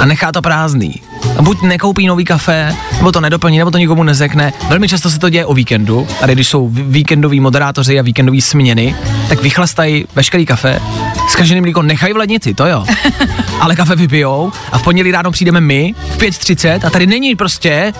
[0.00, 0.94] a nechá to prázdný.
[1.38, 4.52] A buď nekoupí nový kafe, nebo to nedoplní, nebo to nikomu nezekne.
[4.68, 8.40] Velmi často se to děje o víkendu, tady když jsou ví- víkendoví moderátoři a víkendové
[8.40, 8.94] směny,
[9.28, 10.80] tak vychlastají veškerý kafe,
[11.28, 12.84] zkažený mlíko nechají v lednici, to jo.
[13.60, 17.92] Ale kafe vypijou a v pondělí ráno přijdeme my v 5.30 a tady není prostě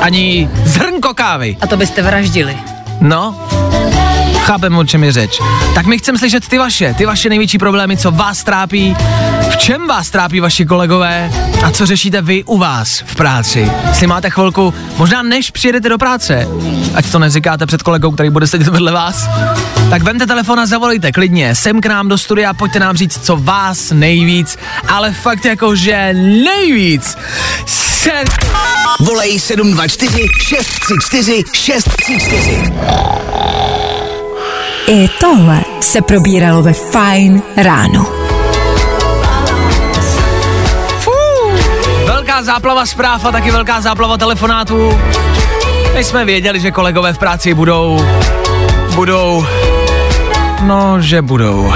[0.00, 1.56] ani zrnko kávy.
[1.60, 2.56] A to byste vraždili.
[3.00, 3.34] No,
[4.46, 5.40] chápeme, o čem je řeč.
[5.74, 8.96] Tak my chceme slyšet ty vaše, ty vaše největší problémy, co vás trápí,
[9.50, 11.30] v čem vás trápí vaši kolegové
[11.64, 13.70] a co řešíte vy u vás v práci.
[13.88, 16.48] Jestli máte chvilku, možná než přijedete do práce,
[16.94, 19.28] ať to neříkáte před kolegou, který bude sedět vedle vás,
[19.90, 23.36] tak vemte telefon a zavolejte klidně sem k nám do studia, pojďte nám říct, co
[23.36, 27.18] vás nejvíc, ale fakt jako, že nejvíc
[27.66, 28.24] se...
[29.00, 33.75] Volej 724 634 634.
[34.88, 38.06] I tohle se probíralo ve Fajn ráno.
[42.06, 44.98] Velká záplava zpráv a taky velká záplava telefonátů.
[45.94, 48.06] My jsme věděli, že kolegové v práci budou,
[48.94, 49.46] budou,
[50.62, 51.72] no, že budou.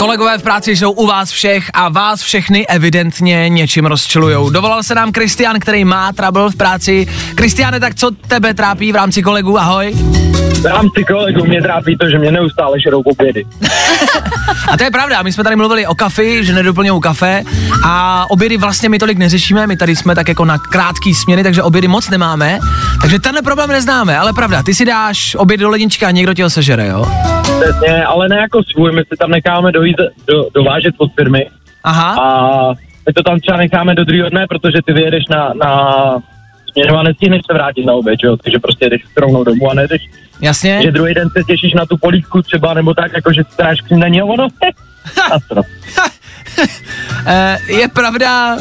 [0.00, 4.50] Kolegové v práci jsou u vás všech a vás všechny evidentně něčím rozčilujou.
[4.50, 7.06] Dovolal se nám Kristian, který má trouble v práci.
[7.34, 9.58] Kristiane, tak co tebe trápí v rámci kolegů?
[9.58, 9.92] Ahoj.
[10.60, 13.44] V rámci kolegů mě trápí to, že mě neustále žerou obědy.
[14.68, 17.42] A to je pravda, my jsme tady mluvili o kafi, že nedoplňují kafe
[17.84, 21.62] a obědy vlastně my tolik neřešíme, my tady jsme tak jako na krátký směny, takže
[21.62, 22.58] obědy moc nemáme,
[23.00, 26.42] takže tenhle problém neznáme, ale pravda, ty si dáš oběd do lednička a někdo ti
[26.42, 27.06] ho sežere, jo?
[27.42, 29.96] Přesně, ale ne jako svůj, my si tam necháme dojít,
[30.26, 31.46] do, dovážet od firmy.
[31.84, 32.14] Aha.
[32.22, 32.68] A
[33.06, 35.94] my to tam třeba necháme do druhého dne, protože ty vyjedeš na, na
[36.72, 38.36] směnu a nestihneš se vrátit na oběd, jo?
[38.44, 40.02] Takže prostě jdeš rovnou domů a nejdeš.
[40.40, 40.80] Jasně.
[40.82, 43.80] Že druhý den se těšíš na tu polívku třeba, nebo tak, jako že si dáš
[43.80, 44.48] k ní ono.
[45.32, 45.62] Astro.
[47.26, 48.56] Eh, je pravda,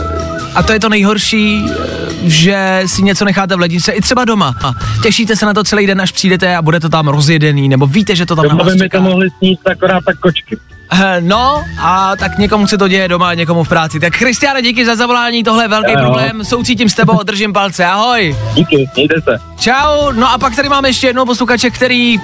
[0.56, 1.76] a to je to nejhorší, eh,
[2.24, 4.56] že si něco necháte v ledničce, i třeba doma.
[4.63, 7.88] A těšíte se na to celý den, až přijdete a bude to tam rozjedený, nebo
[7.88, 10.58] víte, že to tam na Doma vás by mi to mohli sníst akorát tak kočky.
[10.91, 13.99] Eh, No, a tak někomu se to děje doma, někomu v práci.
[13.99, 15.99] Tak Christiane, díky za zavolání, tohle je velký Jo.
[15.99, 18.36] problém, soucítím s tebou, držím palce, ahoj.
[18.54, 19.38] Díky, mějte se.
[19.60, 22.17] Čau, no a pak tady máme ještě jednoho posluchače, který,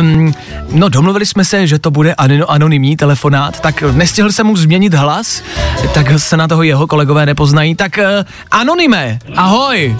[0.00, 0.34] um,
[0.72, 4.94] no domluvili jsme se, že to bude ano- anonymní telefonát, tak nestihl jsem mu změnit
[4.94, 5.42] hlas,
[5.94, 9.96] tak se na toho jeho kolegové nepoznají, tak uh, anonyme, ahoj.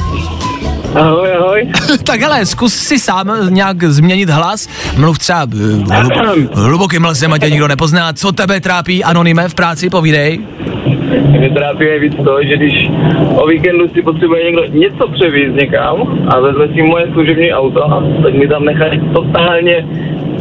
[0.95, 1.69] Ahoj, ahoj.
[2.07, 5.47] tak hele, zkus si sám nějak změnit hlas, mluv třeba
[5.93, 10.41] hlub, hlubokým hlasem, ať tě nikdo nepozná, co tebe trápí anonyme v práci, povídej.
[11.39, 12.91] Mě trápí nejvíc to, že když
[13.35, 17.81] o víkendu si potřebuje někdo něco převízt někam a vezme si moje služební auto,
[18.23, 19.87] tak mi tam nechají totálně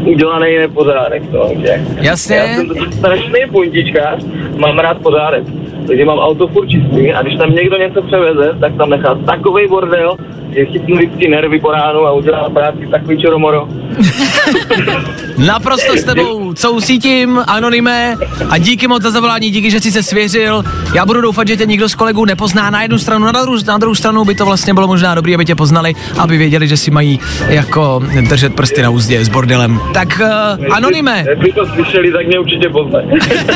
[0.06, 1.24] udělaný nepořádek.
[1.32, 1.86] To, že?
[2.02, 2.36] Jasně.
[2.36, 4.26] Já jsem to strašný puntičkář,
[4.58, 5.44] mám rád pořádek.
[5.88, 9.68] Takže mám auto furt čistý a když tam někdo něco převeze, tak tam nechá takový
[9.68, 10.18] bordel,
[10.56, 13.68] že chytnu vždycky nervy po ránu a udělá práci takový čoromoro.
[15.38, 18.16] Naprosto s tebou sousítím, anonyme
[18.50, 20.64] a díky moc za zavolání, díky, že jsi se svěřil.
[20.96, 23.78] Já budu doufat, že tě nikdo z kolegů nepozná na jednu stranu, na druhou, na
[23.78, 26.92] druhou stranu by to vlastně bylo možná dobré, aby tě poznali, aby věděli, že si
[26.92, 29.80] mají jako držet prsty na úzdě s bordelem.
[29.94, 30.22] Tak
[30.60, 33.08] uh, anonyme, Kdyby to slyšeli, tak mě určitě poznají.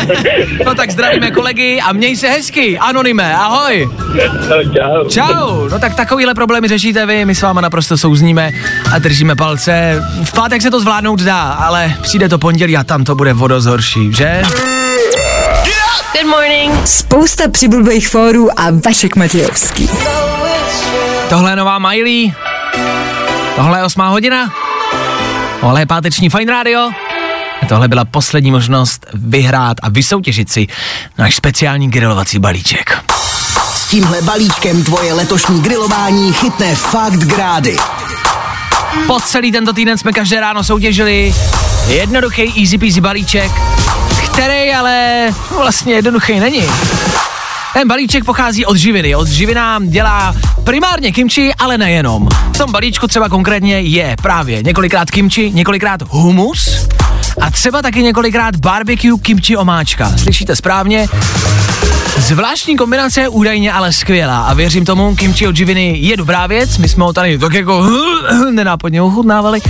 [0.65, 3.89] no tak zdravíme kolegy a měj se hezky, anonyme, ahoj.
[4.75, 5.10] Čau.
[5.10, 8.52] Čau, no tak takovýhle problémy řešíte vy, my s váma naprosto souzníme
[8.93, 10.04] a držíme palce.
[10.24, 14.13] V pátek se to zvládnout dá, ale přijde to pondělí a tam to bude vodozhorší,
[14.13, 14.41] že?
[16.13, 16.88] Good morning.
[16.88, 19.89] Spousta přibulbých fórů a Vašek Matějovský.
[21.30, 22.34] Tohle je nová Miley.
[23.56, 24.54] Tohle je osmá hodina.
[25.62, 26.89] Tohle je páteční Fine Radio.
[27.62, 30.67] A tohle byla poslední možnost vyhrát a vysoutěžit si
[31.17, 33.04] náš speciální grilovací balíček.
[33.93, 37.77] Tímhle balíčkem tvoje letošní grilování chytne fakt grády.
[39.08, 41.36] Po celý tento týden jsme každé ráno soutěžili
[41.88, 43.51] jednoduchý easy peasy balíček,
[44.25, 45.27] který ale
[45.58, 46.69] vlastně jednoduchý není.
[47.73, 49.15] Ten balíček pochází od živiny.
[49.15, 52.27] Od živina dělá primárně kimči, ale nejenom.
[52.53, 56.88] V tom balíčku třeba konkrétně je právě několikrát kimči, několikrát humus
[57.41, 60.12] a třeba taky několikrát barbecue kimchi omáčka.
[60.17, 61.07] Slyšíte správně?
[62.17, 66.89] Zvláštní kombinace, údajně ale skvělá a věřím tomu, kimchi od živiny je dobrá věc, my
[66.89, 67.89] jsme ho tady tak jako
[68.51, 69.62] nenápadně ochutnávali.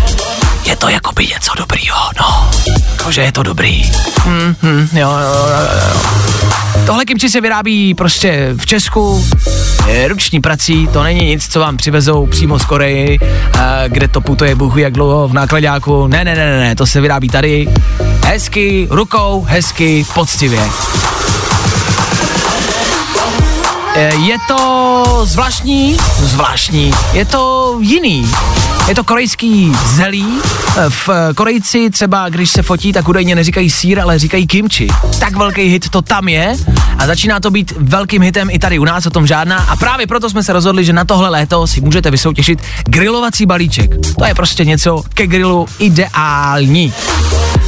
[0.65, 2.52] Je to jako by něco dobrýho, no.
[2.91, 3.91] Jakože je to dobrý.
[4.23, 5.58] Hmm, hmm, jo, jo, jo,
[5.93, 6.02] jo.
[6.86, 9.26] Tohle kimči se vyrábí prostě v Česku,
[9.88, 13.19] je ruční prací, to není nic, co vám přivezou přímo z Koreji,
[13.60, 16.08] a kde to putuje ví jak dlouho v nákladáku.
[16.08, 17.67] Ne, ne, ne, ne, ne, to se vyrábí tady.
[18.26, 20.69] Hezky, rukou, hezky, poctivě.
[23.95, 28.32] Eh, Je to zvláštní, zvláštní, je to jiný.
[28.88, 30.26] Je to korejský zelí.
[30.78, 34.88] Eh, V eh, Korejci třeba, když se fotí, tak údajně neříkají sír, ale říkají kimchi.
[35.19, 36.56] Tak velký hit to tam je
[36.98, 39.58] a začíná to být velkým hitem i tady u nás, o tom žádná.
[39.58, 43.91] A právě proto jsme se rozhodli, že na tohle léto si můžete vysoutěžit grilovací balíček.
[44.19, 46.93] To je prostě něco ke grilu ideální.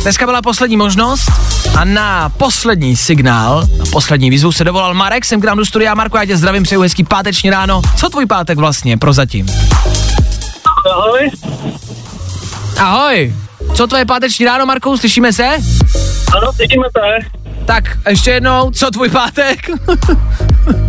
[0.02, 1.32] Dneska byla poslední možnost
[1.76, 5.94] a na poslední signál, na poslední výzvu se dovolal Marek, jsem k nám do studia.
[5.96, 7.82] Marku, já tě zdravím, přeju hezký páteční ráno.
[7.96, 9.46] Co tvůj pátek vlastně prozatím?
[10.92, 11.30] Ahoj.
[12.80, 13.34] Ahoj.
[13.74, 15.48] Co tvoje páteční ráno, Marku, slyšíme se?
[16.38, 17.28] Ano, slyšíme se.
[17.66, 19.60] Tak, ještě jednou, co tvůj pátek?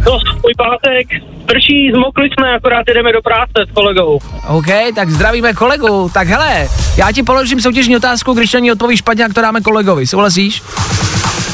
[0.06, 1.06] No, můj pátek.
[1.46, 4.18] Prší, zmokli jsme, akorát jdeme do práce s kolegou.
[4.48, 6.10] OK, tak zdravíme kolegu.
[6.14, 9.60] Tak hele, já ti položím soutěžní otázku, když na ní odpovíš špatně, jak to dáme
[9.60, 10.06] kolegovi.
[10.06, 10.62] Souhlasíš?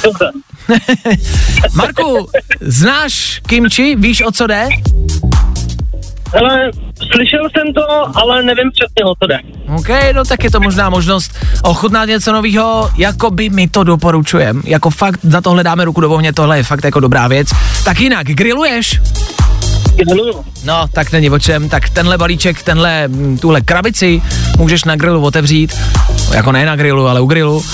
[0.05, 0.31] Dobře.
[1.75, 2.29] Marku,
[2.61, 3.97] znáš kimchi?
[3.97, 4.69] Víš, o co jde?
[6.35, 6.71] Hele,
[7.13, 9.39] slyšel jsem to, ale nevím přesně, o co jde.
[9.77, 14.63] OK, no tak je to možná možnost ochutnat něco nového, jako by mi to doporučujem.
[14.65, 17.49] Jako fakt za tohle dáme ruku do ohně, tohle je fakt jako dobrá věc.
[17.85, 19.01] Tak jinak, grilluješ?
[20.65, 24.23] No, tak není o čem, tak tenhle balíček, tenhle, mm, tuhle krabici
[24.59, 25.79] můžeš na grilu otevřít,
[26.35, 27.65] jako ne na grilu, ale u grilu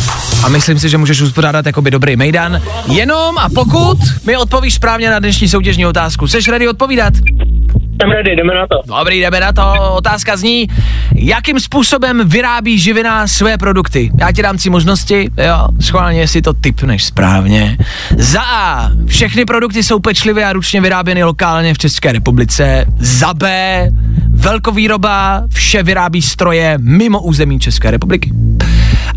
[0.44, 5.10] a myslím si, že můžeš uspořádat jakoby dobrý mejdan, jenom a pokud mi odpovíš správně
[5.10, 6.28] na dnešní soutěžní otázku.
[6.28, 7.14] Seš ready odpovídat?
[8.02, 8.98] Jsem ready, jdeme na to.
[8.98, 9.72] Dobrý, jdeme na to.
[9.96, 10.68] Otázka zní,
[11.14, 14.10] jakým způsobem vyrábí živina své produkty?
[14.20, 17.78] Já ti dám tři možnosti, jo, schválně si to typneš správně.
[18.16, 18.90] Za A.
[19.06, 22.84] Všechny produkty jsou pečlivě a ručně vyráběny lokálně v České republice.
[22.98, 23.88] Za B.
[24.30, 28.32] Velkovýroba, vše vyrábí stroje mimo území České republiky.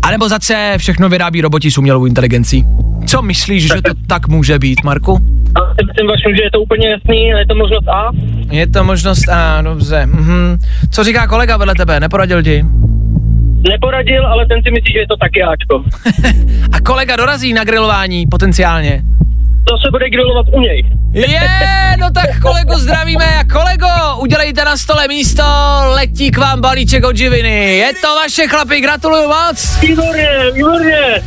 [0.02, 0.74] A nebo za C.
[0.78, 2.64] Všechno vyrábí roboti s umělou inteligencí.
[3.06, 5.12] Co myslíš, že to tak může být, Marku?
[5.54, 8.10] A si myslím, Vašem, že je to úplně jasný, je to možnost A.
[8.50, 10.06] Je to možnost A, dobře.
[10.06, 10.58] Mhm.
[10.90, 12.64] Co říká kolega vedle tebe, neporadil ti?
[13.68, 15.84] Neporadil, ale ten si myslí, že je to taky Ačko.
[16.72, 19.02] A kolega dorazí na grilování potenciálně.
[19.64, 20.84] To se bude grilovat u něj.
[21.12, 23.86] Je, no tak kolego zdravíme a kolego,
[24.18, 25.42] udělejte na stole místo,
[25.84, 27.76] letí k vám balíček od živiny.
[27.76, 29.78] Je to vaše chlapi, gratuluju moc.
[29.80, 31.22] Výborně, výborně.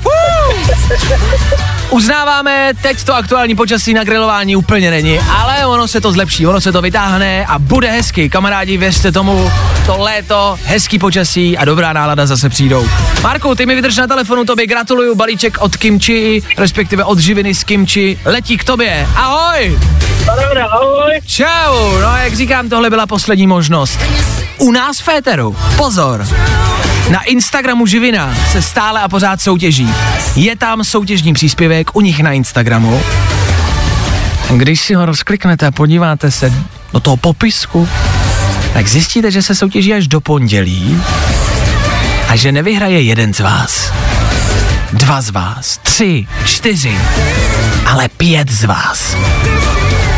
[1.89, 6.61] Uznáváme, teď to aktuální počasí na grilování úplně není, ale ono se to zlepší, ono
[6.61, 8.29] se to vytáhne a bude hezky.
[8.29, 9.51] Kamarádi, věřte tomu,
[9.86, 12.89] to léto, hezký počasí a dobrá nálada zase přijdou.
[13.21, 17.63] Marku, ty mi vydrž na telefonu, tobě gratuluju, balíček od Kimchi, respektive od živiny z
[17.63, 19.07] Kimchi, letí k tobě.
[19.15, 19.74] Ahoj!
[20.26, 21.21] Paráda, ahoj.
[21.26, 23.99] Čau, no jak říkám, tohle byla poslední možnost.
[24.57, 26.28] U nás v Féteru, pozor,
[27.09, 29.89] na Instagramu Živina se stále a pořád soutěží.
[30.36, 33.01] Je tam soutěžní příspěvek u nich na Instagramu.
[34.57, 36.53] Když si ho rozkliknete a podíváte se
[36.93, 37.89] do toho popisku,
[38.73, 41.01] tak zjistíte, že se soutěží až do pondělí
[42.30, 43.91] a že nevyhraje jeden z vás.
[44.93, 46.97] Dva z vás, tři, čtyři,
[47.86, 49.15] ale pět z vás.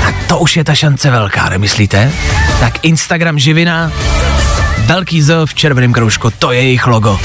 [0.08, 2.12] Tak to už je ta šance velká, nemyslíte?
[2.60, 3.91] Tak Instagram Živina,
[4.86, 7.20] velký Z v červeném kroužku, to je jejich logo.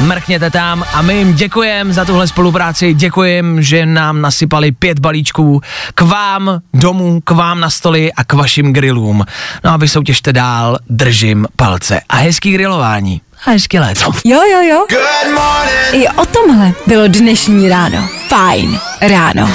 [0.00, 5.60] Mrkněte tam a my jim děkujem za tuhle spolupráci, děkujem, že nám nasypali pět balíčků
[5.94, 9.24] k vám domů, k vám na stoli a k vašim grillům.
[9.64, 14.10] No a vy soutěžte dál, držím palce a hezký grilování a hezký léto.
[14.24, 14.86] Jo, jo, jo.
[15.92, 18.08] I o tomhle bylo dnešní ráno.
[18.28, 19.50] Fajn ráno.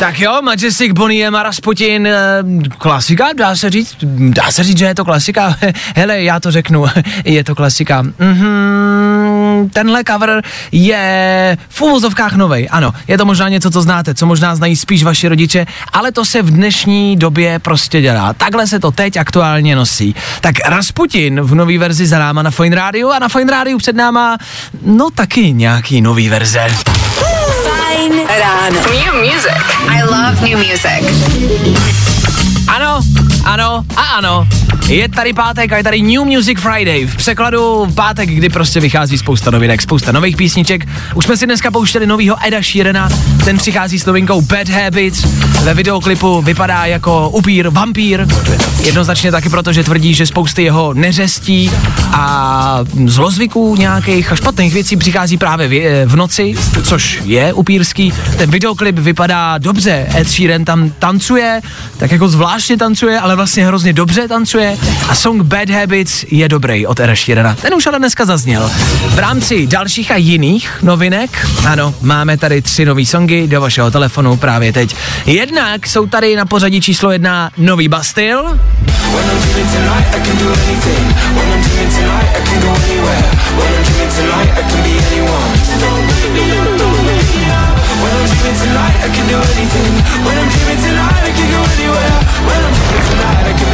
[0.00, 2.42] Tak jo, Majestic, Bonnie a Rasputin, eh,
[2.78, 3.96] klasika, dá se říct,
[4.28, 5.56] dá se říct, že je to klasika.
[5.96, 6.84] Hele, já to řeknu,
[7.24, 8.02] je to klasika.
[8.02, 10.42] Mhm, tenhle cover
[10.72, 15.02] je v uvozovkách novej, ano, je to možná něco, co znáte, co možná znají spíš
[15.02, 18.32] vaši rodiče, ale to se v dnešní době prostě dělá.
[18.32, 20.14] Takhle se to teď aktuálně nosí.
[20.40, 23.96] Tak Rasputin v nový verzi za náma na Fine Radio a na Fine Radio před
[23.96, 24.38] náma,
[24.82, 26.68] no taky nějaký nový verze.
[28.10, 29.52] New music.
[29.88, 32.19] I love new music.
[32.68, 33.00] Ano,
[33.44, 34.48] ano a ano.
[34.88, 37.06] Je tady pátek a je tady New Music Friday.
[37.06, 40.88] V překladu pátek, kdy prostě vychází spousta novinek, spousta nových písniček.
[41.14, 43.08] Už jsme si dneska pouštěli novýho Eda Sheerana,
[43.44, 45.24] ten přichází s novinkou Bad Habits.
[45.62, 48.26] Ve videoklipu vypadá jako upír, vampír.
[48.82, 51.70] Jednoznačně taky proto, že tvrdí, že spousty jeho neřestí
[52.12, 58.12] a zlozvyků nějakých a špatných věcí přichází právě v, v noci, což je upírský.
[58.38, 61.60] Ten videoklip vypadá dobře, Ed Sheeran tam tancuje,
[61.96, 66.86] tak jako zvláštně tancuje, ale vlastně hrozně dobře tancuje a song Bad Habits je dobrý
[66.86, 67.54] od Eda Sheerana.
[67.62, 68.70] Ten už ale dneska zazněl.
[69.08, 74.36] V rámci dalších a jiných novinek, ano, máme tady tři nový songy do vašeho telefonu
[74.36, 74.96] právě teď.
[75.26, 78.58] Jednak jsou tady na pořadí číslo jedna nový Bastille,
[88.10, 89.92] When I'm dreaming tonight, I can do anything.
[90.26, 92.18] When I'm dreaming tonight, I can go anywhere.
[92.42, 93.69] When I'm dreaming tonight, I can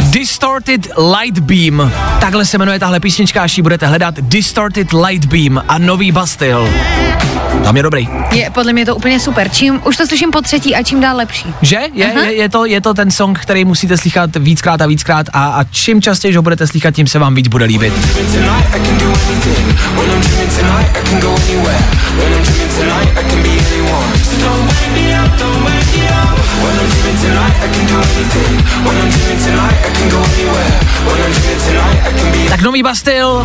[0.00, 0.88] Distorted
[1.20, 1.92] Light Beam.
[2.20, 4.14] Takhle se jmenuje tahle písnička, až ji budete hledat.
[4.20, 6.70] Distorted Light Beam a nový Bastille.
[7.64, 8.08] Tam je dobrý.
[8.32, 9.48] Je, podle mě je to úplně super.
[9.48, 11.54] Čím, už to slyším po třetí a čím dál lepší.
[11.62, 11.78] Že?
[11.94, 15.46] Je, je, je, to, je to ten song, který musíte slychat víckrát a víckrát a,
[15.46, 17.92] a čím častěji ho budete slychat, tím se vám víc bude líbit.
[32.48, 33.44] Tak nový Bastille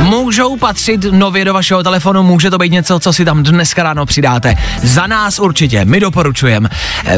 [0.00, 4.06] můžou patřit nově do vašeho telefonu, může to být něco, co si tam dneska ráno
[4.06, 4.54] přidáte.
[4.82, 6.68] Za nás určitě, my doporučujeme.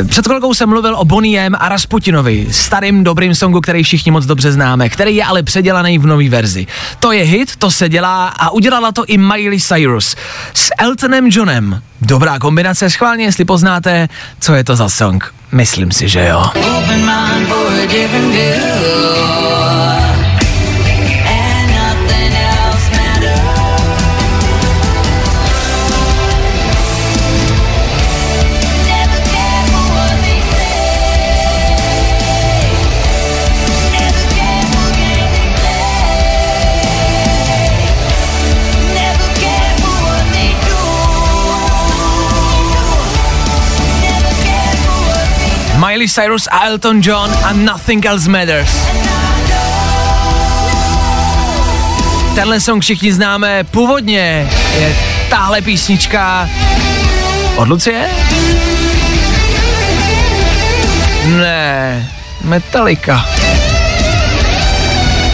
[0.09, 4.53] Před chvilkou jsem mluvil o Boniem a Rasputinovi, starým dobrým songu, který všichni moc dobře
[4.53, 6.67] známe, který je ale předělaný v nový verzi.
[6.99, 10.17] To je hit, to se dělá a udělala to i Miley Cyrus
[10.55, 11.83] s Eltonem Johnem.
[12.01, 14.09] Dobrá kombinace, schválně, jestli poznáte,
[14.41, 15.38] co je to za song.
[15.53, 16.39] Myslím si, že jo.
[16.39, 17.87] Open mind for a
[45.99, 48.71] Miley Cyrus a Elton John a Nothing Else Matters.
[52.35, 54.51] Tenhle song všichni známe původně.
[54.81, 54.97] Je
[55.31, 56.49] tahle písnička
[57.57, 58.09] od Lucie?
[61.27, 62.09] Ne,
[62.45, 63.27] Metallica.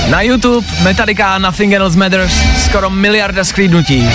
[0.09, 2.35] Na YouTube Metallica Nothing Else Matters
[2.65, 4.09] skoro miliarda sklídnutí.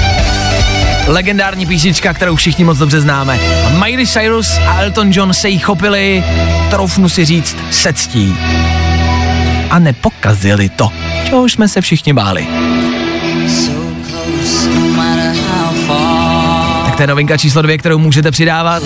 [1.09, 3.39] Legendární písnička, kterou všichni moc dobře známe.
[3.71, 6.23] Miley Cyrus a Elton John se jí chopili,
[6.69, 8.37] troufnu si říct, se ctí.
[9.69, 10.89] A nepokazili to,
[11.23, 12.47] čeho jsme se všichni báli.
[16.85, 18.83] Tak to je novinka číslo dvě, kterou můžete přidávat.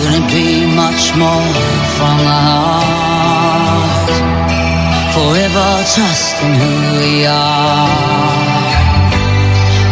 [5.12, 8.44] Forever trusting who we are.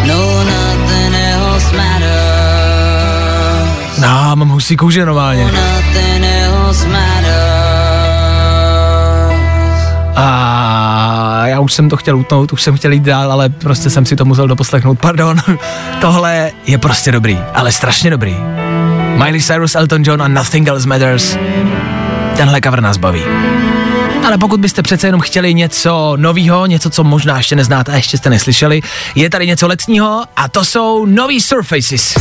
[0.07, 2.21] No, nothing else matters.
[3.99, 5.51] No, mám husí kůže normálně.
[10.16, 14.07] A já už jsem to chtěl utnout, už jsem chtěl jít dál, ale prostě jsem
[14.07, 14.99] si to musel doposlechnout.
[14.99, 15.36] Pardon,
[16.01, 18.36] tohle je prostě dobrý, ale strašně dobrý.
[19.16, 21.36] Miley Cyrus, Elton John a Nothing Else Matters.
[22.36, 23.22] Tenhle cover nás baví.
[24.26, 28.18] Ale pokud byste přece jenom chtěli něco novýho, něco, co možná ještě neznáte a ještě
[28.18, 28.80] jste neslyšeli,
[29.14, 32.14] je tady něco letního a to jsou nový Surfaces.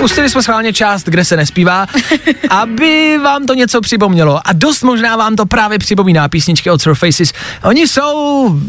[0.00, 1.86] Pustili jsme schválně část, kde se nespívá,
[2.50, 4.40] aby vám to něco připomnělo.
[4.44, 7.32] A dost možná vám to právě připomíná písničky od Surfaces.
[7.62, 8.60] Oni jsou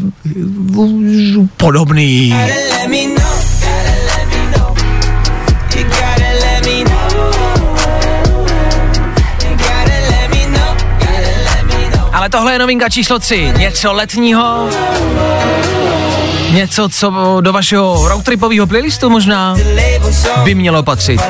[1.56, 2.34] podobný.
[12.12, 13.52] Ale tohle je novinka číslo 3.
[13.56, 14.68] Něco letního.
[16.52, 19.56] Něco, co do vašeho roadtripového playlistu možná
[20.44, 21.20] by mělo patřit.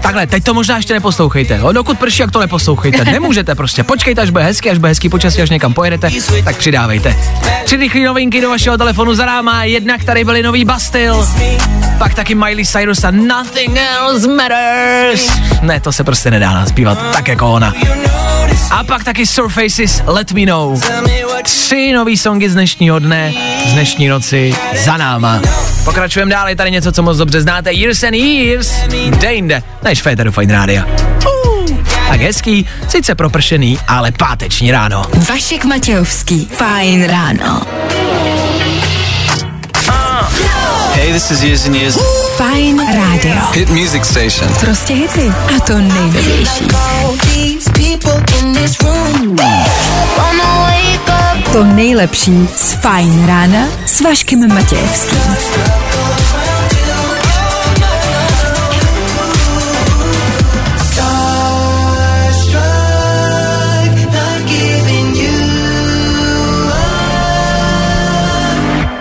[0.00, 1.56] Takhle, teď to možná ještě neposlouchejte.
[1.56, 1.72] Jo?
[1.72, 3.04] Dokud prší, jak to neposlouchejte.
[3.12, 3.84] Nemůžete prostě.
[3.84, 6.10] Počkejte, až bude hezky, až bude hezky počasí, až někam pojedete,
[6.44, 7.16] tak přidávejte.
[7.64, 9.64] Tři rychlé novinky do vašeho telefonu za náma.
[9.64, 11.26] Jednak tady byly nový Bastille,
[11.98, 15.30] pak taky Miley Cyrus a Nothing Else Matters.
[15.62, 17.72] Ne, to se prostě nedá zpívat tak jako ona.
[18.70, 20.80] A pak taky Surfaces Let Me Know.
[21.42, 23.32] Tři nový songy z dnešního dne,
[23.66, 25.40] z dnešní noci za náma.
[25.84, 27.72] Pokračujeme dál, je tady něco, co moc dobře znáte.
[27.72, 28.72] Years and Years,
[29.08, 30.84] kde jinde, než Féteru Fine Rádia.
[30.84, 31.76] Uh,
[32.08, 35.04] tak hezký, sice propršený, ale páteční ráno.
[35.28, 37.62] Vašek Matějovský, fajn ráno.
[40.94, 41.98] Hey, this is Years and Years.
[42.36, 43.42] Fajn rádio.
[43.52, 44.54] Hit music station.
[44.60, 45.32] Prostě hity.
[45.56, 46.68] A to nejnovější.
[51.52, 55.87] To nejlepší z Fajn rána s Vaškem Matějevským.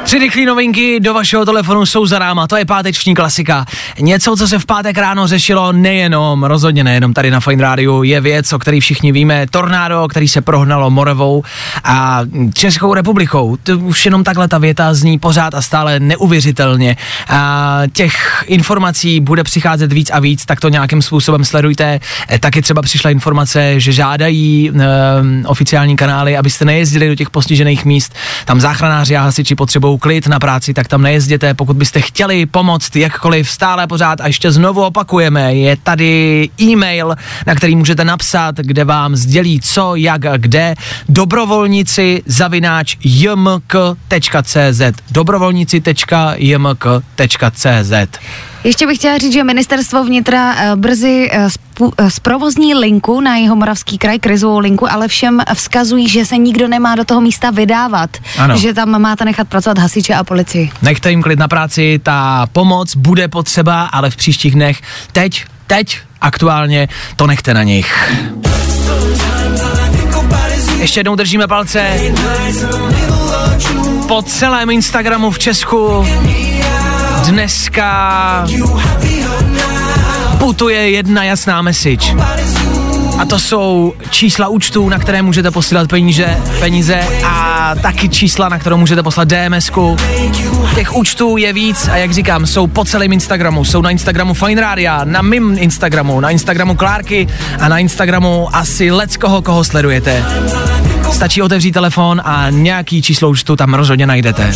[0.08, 3.66] Tři rychlé novinky do vašeho telefonu jsou za náma, to je páteční klasika.
[4.00, 8.22] Něco, co se v pátek ráno řešilo nejenom, rozhodně nejenom tady na Fine Radio, je
[8.22, 11.44] věc, o který všichni víme, tornádo, který se prohnalo Moravou
[11.84, 12.22] a
[12.54, 13.58] Českou republikou.
[13.64, 16.98] To už jenom takhle ta věta zní pořád a stále neuvěřitelně.
[17.30, 22.00] A těch informací bude přicházet víc a víc, tak to nějakým způsobem sledujte.
[22.40, 28.16] Taky třeba přišla informace, že žádají e, oficiální kanály, abyste nejezdili do těch postižených míst.
[28.46, 31.54] Tam záchranáři a hasiči potřebují klid na práci, tak tam nejezděte.
[31.54, 37.16] Pokud byste chtěli pomoct jakkoliv stále pořád a ještě znovu opakujeme, je tady e-mail,
[37.48, 40.76] na který můžete napsat, kde vám sdělí co, jak a kde.
[41.10, 44.82] Dobrovolníci zavináč jmk.cz
[45.12, 47.94] dobrovolníci.jmk.cz
[48.68, 51.48] Ještě bych chtěla říct, že ministerstvo vnitra eh, brzy eh,
[51.98, 56.68] eh, zprovozní linku na jeho moravský kraj, krizovou linku, ale všem vzkazují, že se nikdo
[56.68, 58.10] nemá do toho místa vydávat.
[58.38, 58.58] Ano.
[58.58, 60.72] Že tam máte nechat pracovat hasiče a policii.
[60.82, 66.00] Nechte jim klid na práci, ta pomoc bude potřeba, ale v příštích dnech, teď, teď,
[66.22, 68.14] aktuálně, to nechte na nich.
[70.80, 72.00] Ještě jednou držíme palce.
[74.08, 76.06] po celém Instagramu v Česku
[77.28, 78.48] dneska
[80.38, 82.16] putuje jedna jasná message.
[83.20, 88.60] A to jsou čísla účtů, na které můžete posílat peníze, peníze a taky čísla, na
[88.60, 89.98] kterou můžete poslat DMSku.
[90.76, 93.66] Těch účtů je víc a jak říkám, jsou po celém Instagramu.
[93.66, 97.28] Jsou na Instagramu Fine Radio, na mým Instagramu, na Instagramu Klárky
[97.60, 100.26] a na Instagramu asi lec koho, koho sledujete.
[101.12, 104.54] Stačí otevřít telefon a nějaký číslo účtu tam rozhodně najdete.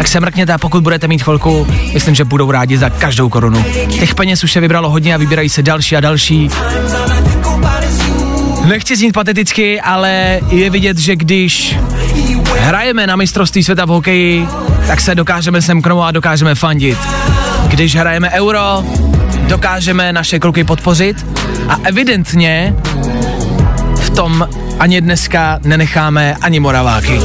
[0.00, 3.64] Tak se mrkněte a pokud budete mít chvilku, myslím, že budou rádi za každou korunu.
[3.88, 6.50] Těch peněz už se vybralo hodně a vybírají se další a další.
[8.64, 11.76] Nechci znít pateticky, ale je vidět, že když
[12.58, 14.48] hrajeme na mistrovství světa v hokeji,
[14.86, 16.98] tak se dokážeme semknout a dokážeme fandit.
[17.68, 18.84] Když hrajeme euro,
[19.48, 21.26] dokážeme naše kluky podpořit
[21.68, 22.74] a evidentně
[23.96, 24.48] v tom
[24.78, 27.20] ani dneska nenecháme ani Moraváky.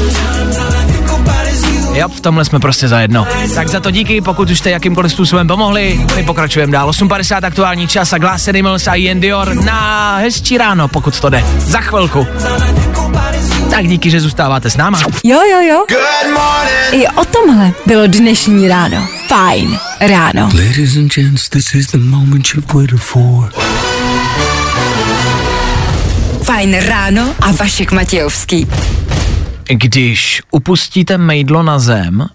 [1.96, 3.26] Jo, v tomhle jsme prostě zajedno.
[3.54, 6.90] Tak za to díky, pokud už jste jakýmkoliv způsobem pomohli, my pokračujeme dál.
[6.90, 11.44] 8.50 aktuální čas a Glass Animals a Ian Dior na hezčí ráno, pokud to jde.
[11.58, 12.26] Za chvilku.
[13.70, 15.00] Tak díky, že zůstáváte s náma.
[15.24, 15.84] Jo, jo, jo.
[16.92, 19.08] I o tomhle bylo dnešní ráno.
[19.28, 20.42] Fajn ráno.
[20.42, 23.52] Ladies and gents, this is the moment you've waited for.
[26.42, 28.66] Fajn ráno a Vašek Matějovský.
[29.68, 32.26] Když upustíte mejdlo na zem,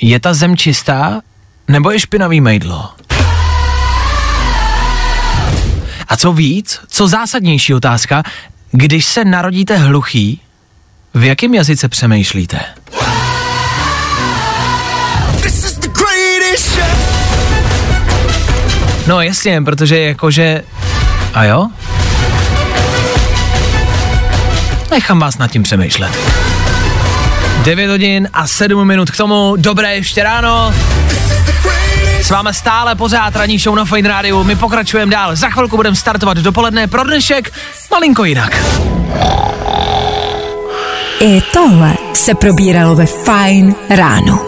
[0.00, 1.20] je ta zem čistá,
[1.68, 2.90] nebo je špinavý mejdlo?
[6.08, 8.22] A co víc, co zásadnější otázka,
[8.70, 10.40] když se narodíte hluchý,
[11.14, 12.60] v jakém jazyce přemýšlíte?
[19.06, 20.62] No jasně, protože jakože...
[21.34, 21.68] A jo?
[24.90, 26.18] Nechám vás nad tím přemýšlet.
[27.62, 29.54] 9 hodin a 7 minut k tomu.
[29.56, 30.74] Dobré ještě ráno.
[32.22, 34.44] S vámi stále pořád ranní show na Fine Radio.
[34.44, 35.36] My pokračujeme dál.
[35.36, 37.52] Za chvilku budeme startovat dopoledne pro dnešek
[37.90, 38.64] malinko jinak.
[41.20, 44.38] I tohle se probíralo ve Fajn ráno.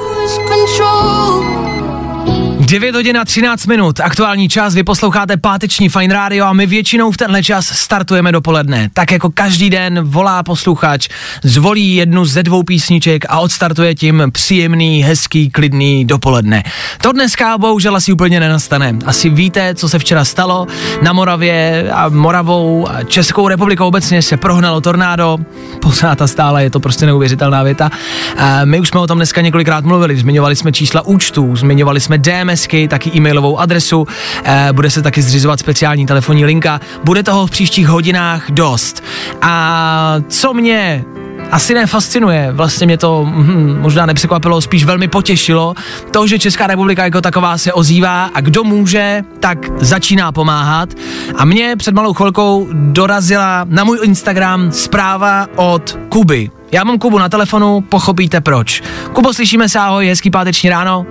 [2.72, 7.10] 9 hodin a 13 minut, aktuální čas, vy posloucháte páteční Fine Radio a my většinou
[7.10, 8.90] v tenhle čas startujeme dopoledne.
[8.94, 11.08] Tak jako každý den volá posluchač,
[11.42, 16.62] zvolí jednu ze dvou písniček a odstartuje tím příjemný, hezký, klidný dopoledne.
[17.02, 18.94] To dneska bohužel asi úplně nenastane.
[19.06, 20.66] Asi víte, co se včera stalo.
[21.02, 25.38] Na Moravě a Moravou a Českou republikou obecně se prohnalo tornádo.
[25.80, 27.90] Pořád a stále je to prostě neuvěřitelná věta.
[28.36, 30.16] A my už jsme o tom dneska několikrát mluvili.
[30.16, 32.18] Zmiňovali jsme čísla účtů, zmiňovali jsme
[32.62, 34.06] DMSky, taky e-mailovou adresu,
[34.44, 36.80] eh, bude se taky zřizovat speciální telefonní linka.
[37.04, 39.04] Bude toho v příštích hodinách dost.
[39.42, 41.04] A co mě
[41.50, 45.74] asi nefascinuje, vlastně mě to hm, možná nepřekvapilo, spíš velmi potěšilo,
[46.10, 50.88] to, že Česká republika jako taková se ozývá a kdo může, tak začíná pomáhat.
[51.36, 56.50] A mě před malou chvilkou dorazila na můj Instagram zpráva od Kuby.
[56.72, 58.82] Já mám Kubu na telefonu, pochopíte proč.
[59.12, 61.06] Kubo, slyšíme se, ahoj, hezký páteční ráno.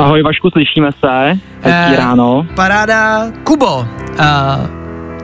[0.00, 1.38] Ahoj Vašku, slyšíme se.
[1.62, 2.46] Hezký Eh, ráno.
[2.54, 3.24] Paráda.
[3.44, 3.86] Kubo, uh,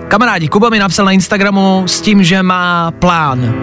[0.09, 3.55] kamarádi, Kubo mi napsal na Instagramu s tím, že má plán.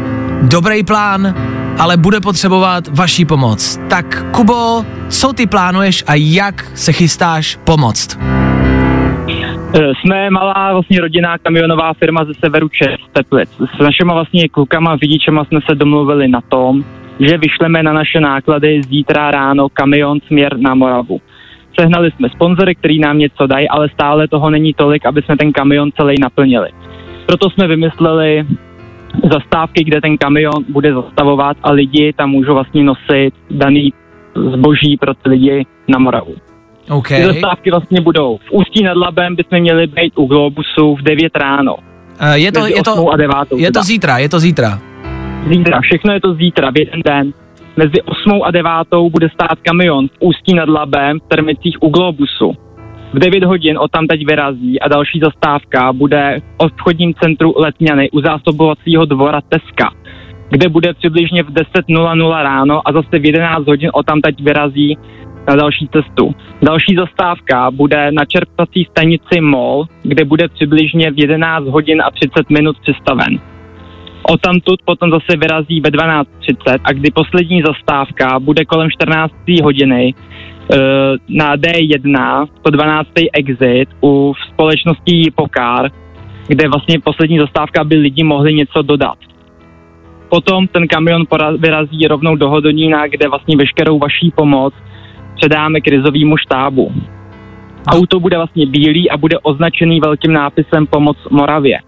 [0.42, 1.36] Dobrý plán,
[1.80, 3.80] ale bude potřebovat vaší pomoc.
[3.90, 8.18] Tak Kubo, co ty plánuješ a jak se chystáš pomoct?
[9.76, 13.50] Eh, Jsme malá vlastně rodinná kamionová firma ze severu Čech, Teplic.
[13.76, 16.84] S našima vlastně klukama, vidičema jsme se domluvili na tom,
[17.20, 21.22] že vyšleme na naše náklady zítra ráno kamion směr na Moravu.
[21.80, 25.52] Sehnali jsme sponzory, který nám něco dají, ale stále toho není tolik, aby jsme ten
[25.52, 26.70] kamion celý naplnili.
[27.26, 28.46] Proto jsme vymysleli
[29.32, 33.94] zastávky, kde ten kamion bude zastavovat a lidi tam můžou vlastně nosit daný
[34.54, 36.53] zboží pro ty lidi na Moravu.
[36.90, 37.08] OK.
[37.08, 41.36] Ty zastávky vlastně budou v Ústí nad Labem, bychom měli být u Globusu v 9
[41.36, 41.76] ráno.
[41.76, 44.80] Uh, je to, je to, a devátou je to zítra, je to zítra.
[45.48, 47.34] Zítra, všechno je to zítra, v jeden den.
[47.78, 48.72] Mezi 8 a 9
[49.10, 52.54] bude stát kamion v Ústí nad Labem v Termicích u Globusu.
[53.14, 58.10] V 9 hodin o tam teď vyrazí a další zastávka bude v obchodním centru Letňany
[58.12, 59.94] u zásobovacího dvora Teska,
[60.50, 64.98] kde bude přibližně v 10.00 ráno a zase v 11 hodin o tam teď vyrazí
[65.48, 66.36] na další cestu.
[66.62, 72.50] Další zastávka bude na čerpací stanici MOL, kde bude přibližně v 11 hodin a 30
[72.50, 73.40] minut přistaven.
[74.24, 79.34] O tamtud potom zase vyrazí ve 12.30 a kdy poslední zastávka bude kolem 14.
[79.64, 80.78] hodiny eh,
[81.30, 83.10] na D1, 112.
[83.34, 85.92] exit u společnosti Pokar,
[86.48, 89.18] kde vlastně poslední zastávka by lidi mohli něco dodat.
[90.30, 94.74] potom ten kamion pora- vyrazí rovnou do Hodonína, kde vlastně veškerou vaší pomoc
[95.44, 96.92] předáme krizovému štábu.
[97.88, 101.80] Auto bude vlastně bílý a bude označený velkým nápisem Pomoc Moravě.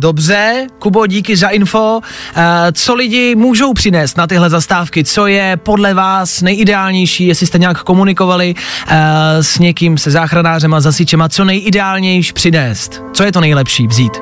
[0.00, 2.00] Dobře, Kubo, díky za info.
[2.36, 5.04] Eh, Co lidi můžou přinést na tyhle zastávky?
[5.04, 8.54] Co je podle vás nejideálnější, jestli jste nějak komunikovali
[8.88, 13.04] eh, s někým, se záchranářema, zasičema, co nejideálnější přinést?
[13.12, 14.12] Co je to nejlepší vzít?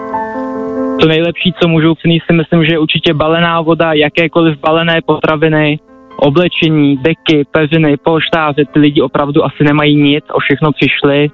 [1.01, 5.79] To nejlepší, co můžou přinést, si myslím, že je určitě balená voda, jakékoliv balené potraviny,
[6.21, 8.65] oblečení, deky, peřiny, polštáře.
[8.73, 11.31] Ty lidi opravdu asi nemají nic, o všechno přišli,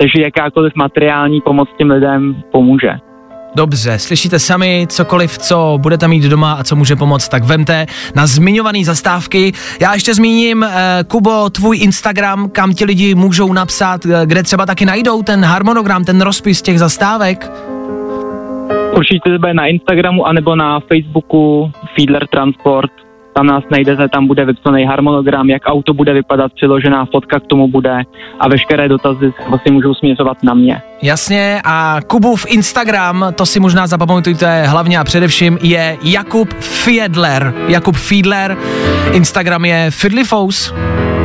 [0.00, 2.98] takže jakákoliv materiální pomoc těm lidem pomůže.
[3.54, 7.86] Dobře, slyšíte sami, cokoliv, co budete mít doma a co může pomoct, tak vemte
[8.16, 9.52] na zmiňované zastávky.
[9.80, 14.66] Já ještě zmíním, eh, Kubo, tvůj Instagram, kam ti lidi můžou napsat, eh, kde třeba
[14.66, 17.50] taky najdou ten harmonogram, ten rozpis těch zastávek.
[18.96, 23.07] Určitě to bude na Instagramu anebo na Facebooku Fiedler Transport.
[23.38, 27.68] Tam nás najdete, tam bude vypsaný harmonogram, jak auto bude vypadat, přiložená fotka k tomu
[27.68, 28.02] bude
[28.40, 30.82] a veškeré dotazy vlastně můžou směřovat na mě.
[31.02, 37.54] Jasně, a Kubův Instagram, to si možná zapamatujte hlavně a především, je Jakub Fiedler.
[37.68, 38.56] Jakub Fiedler,
[39.12, 40.74] Instagram je Fiddlyfous.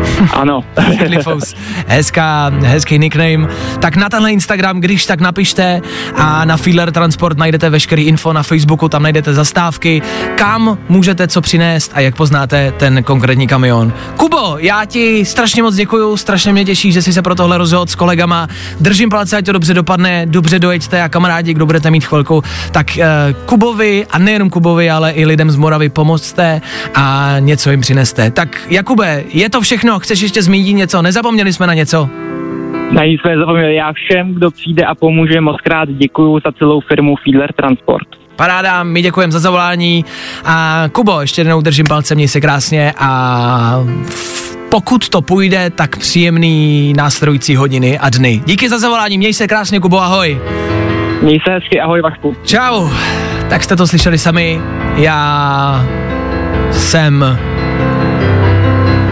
[0.33, 0.63] Ano.
[0.97, 1.55] Fiddlyfous.
[1.87, 3.47] Hezká, hezký nickname.
[3.79, 5.81] Tak na tenhle Instagram, když tak napište
[6.15, 10.01] a na Fiedler Transport najdete veškerý info na Facebooku, tam najdete zastávky,
[10.35, 13.93] kam můžete co přinést a jak poznáte ten konkrétní kamion.
[14.17, 17.91] Kubo, já ti strašně moc děkuju, strašně mě těší, že jsi se pro tohle rozhodl
[17.91, 18.47] s kolegama.
[18.79, 22.87] Držím palce, ať to dobře dopadne, dobře dojeďte a kamarádi, kdo budete mít chvilku, tak
[22.97, 23.03] uh,
[23.45, 26.61] Kubovi a nejenom Kubovi, ale i lidem z Moravy pomozte
[26.95, 28.31] a něco jim přineste.
[28.31, 31.01] Tak Jakube, je to všechno, chceš ještě zmínit něco?
[31.01, 32.09] Nezapomněli jsme na něco?
[32.91, 33.75] Na nic jsme zapomněli.
[33.75, 38.07] Já všem, kdo přijde a pomůže, moc krát děkuju za celou firmu Fiedler Transport.
[38.35, 40.05] Paráda, my děkujeme za zavolání
[40.45, 43.83] a Kubo, ještě jednou držím palce, měj se krásně a
[44.69, 48.41] pokud to půjde, tak příjemný následující hodiny a dny.
[48.45, 50.41] Díky za zavolání, měj se krásně, Kubo, ahoj.
[51.21, 52.35] Měj se hezky, ahoj Vašku.
[52.45, 52.89] Čau,
[53.49, 54.61] tak jste to slyšeli sami,
[54.95, 55.85] já
[56.71, 57.39] jsem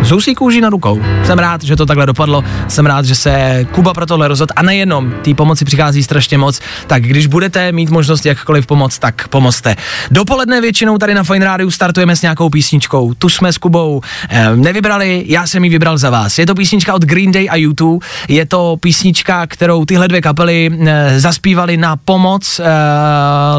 [0.01, 1.01] zousí kůži na rukou.
[1.23, 4.61] Jsem rád, že to takhle dopadlo, jsem rád, že se Kuba pro tohle rozhodl a
[4.61, 9.75] nejenom, té pomoci přichází strašně moc, tak když budete mít možnost jakkoliv pomoct, tak pomozte.
[10.11, 14.55] Dopoledne většinou tady na Fine Radio startujeme s nějakou písničkou, tu jsme s Kubou eh,
[14.55, 16.39] nevybrali, já jsem ji vybral za vás.
[16.39, 20.69] Je to písnička od Green Day a U2, je to písnička, kterou tyhle dvě kapely
[20.87, 22.65] eh, zaspívali na pomoc eh,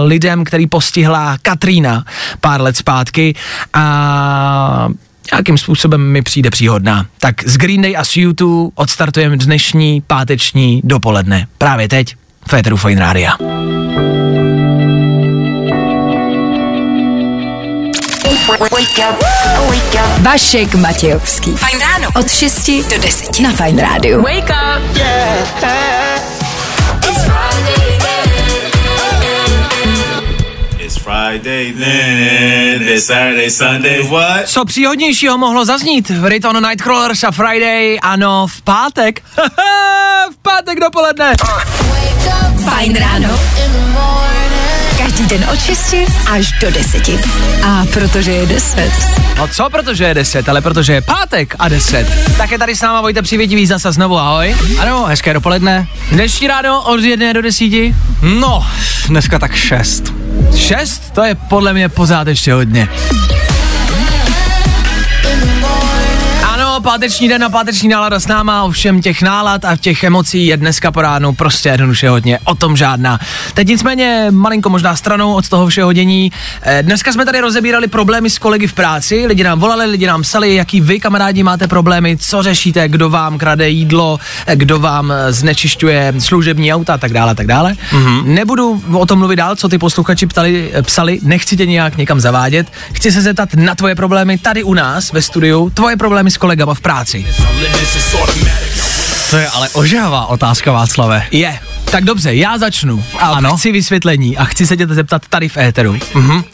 [0.05, 2.05] lidem, který postihla Katrina
[2.41, 3.35] pár let zpátky
[3.75, 4.89] a
[5.33, 7.07] nějakým způsobem mi přijde příhodná.
[7.21, 11.47] Tak z Green Day a s U2 odstartujeme dnešní páteční dopoledne.
[11.59, 12.17] Právě teď
[12.47, 13.37] v Féteru Fine Rádia.
[20.23, 21.53] Vašek Matějovský.
[21.57, 22.09] Fajn ráno.
[22.17, 24.23] Od 6 do 10 na Fajn rádiu.
[24.23, 26.32] Wake up, yeah.
[31.13, 34.49] Friday then, it's Saturday, Sunday, what?
[34.49, 36.13] Co příhodnějšího mohlo zaznít?
[36.23, 39.23] Return Nightcrawlers a Friday, ano, v pátek.
[40.33, 41.35] v pátek dopoledne.
[42.65, 43.29] Fajn ráno.
[44.99, 45.95] Každý den od 6
[46.31, 47.09] až do 10.
[47.67, 48.93] A protože je 10.
[49.39, 52.07] No co, protože je 10, ale protože je pátek a 10.
[52.37, 54.57] Tak je tady s náma Vojta Přivětivý zase znovu, ahoj.
[54.79, 55.89] Ano, hezké dopoledne.
[56.11, 57.65] Dnešní ráno od 1 do 10.
[58.23, 58.67] No,
[59.09, 60.22] dneska tak 6.
[60.57, 61.11] 6?
[61.15, 62.89] To je podle mě pořád ještě hodně.
[66.83, 70.93] Páteční den a páteční nálada s náma, ovšem těch nálad a těch emocí je dneska
[70.93, 73.19] po ránu prostě jednoduše hodně, o tom žádná.
[73.55, 76.33] Teď nicméně malinko možná stranou od toho všeho dění.
[76.63, 80.23] Eh, Dneska jsme tady rozebírali problémy s kolegy v práci, lidi nám volali, lidi nám
[80.23, 85.13] psali, jaký vy kamarádi máte problémy, co řešíte, kdo vám krade jídlo, eh, kdo vám
[85.13, 87.73] eh, znečišťuje služební auta a tak dále, tak dále.
[87.73, 88.25] Mm-hmm.
[88.25, 92.73] Nebudu o tom mluvit dál, co ty posluchači ptali, psali, nechci tě nějak někam zavádět,
[92.93, 96.72] chci se zeptat na tvoje problémy tady u nás ve studiu, tvoje problémy s kolegama
[96.75, 97.27] v práci.
[99.31, 101.27] To je ale ožává otázka, Václave.
[101.31, 101.59] Je.
[101.91, 103.05] Tak dobře, já začnu.
[103.19, 103.57] A Ano.
[103.57, 105.99] chci vysvětlení a chci se tě zeptat tady v éteru.
[106.15, 106.45] Mhm.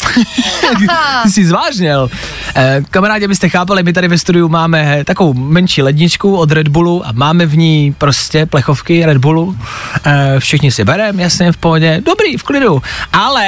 [1.22, 2.10] Ty jsi zvážněl.
[2.54, 7.06] Eh, kamarádi, abyste chápali, my tady ve studiu máme takovou menší ledničku od Red Bullu
[7.06, 9.56] a máme v ní prostě plechovky Red Bullu.
[10.04, 12.02] Eh, všichni si berem, jasně, v pohodě.
[12.06, 12.82] Dobrý, v klidu.
[13.12, 13.46] Ale...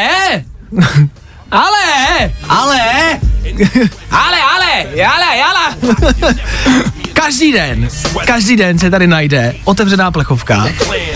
[1.51, 2.81] Ale, ale,
[4.25, 5.75] ale, ale, jala, jala.
[7.13, 7.89] Každý den,
[8.27, 10.67] každý den se tady najde otevřená plechovka.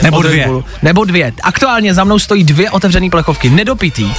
[0.03, 0.49] Nebo dvě.
[0.83, 1.33] Nebo dvě.
[1.43, 4.13] Aktuálně za mnou stojí dvě otevřené plechovky, nedopitý.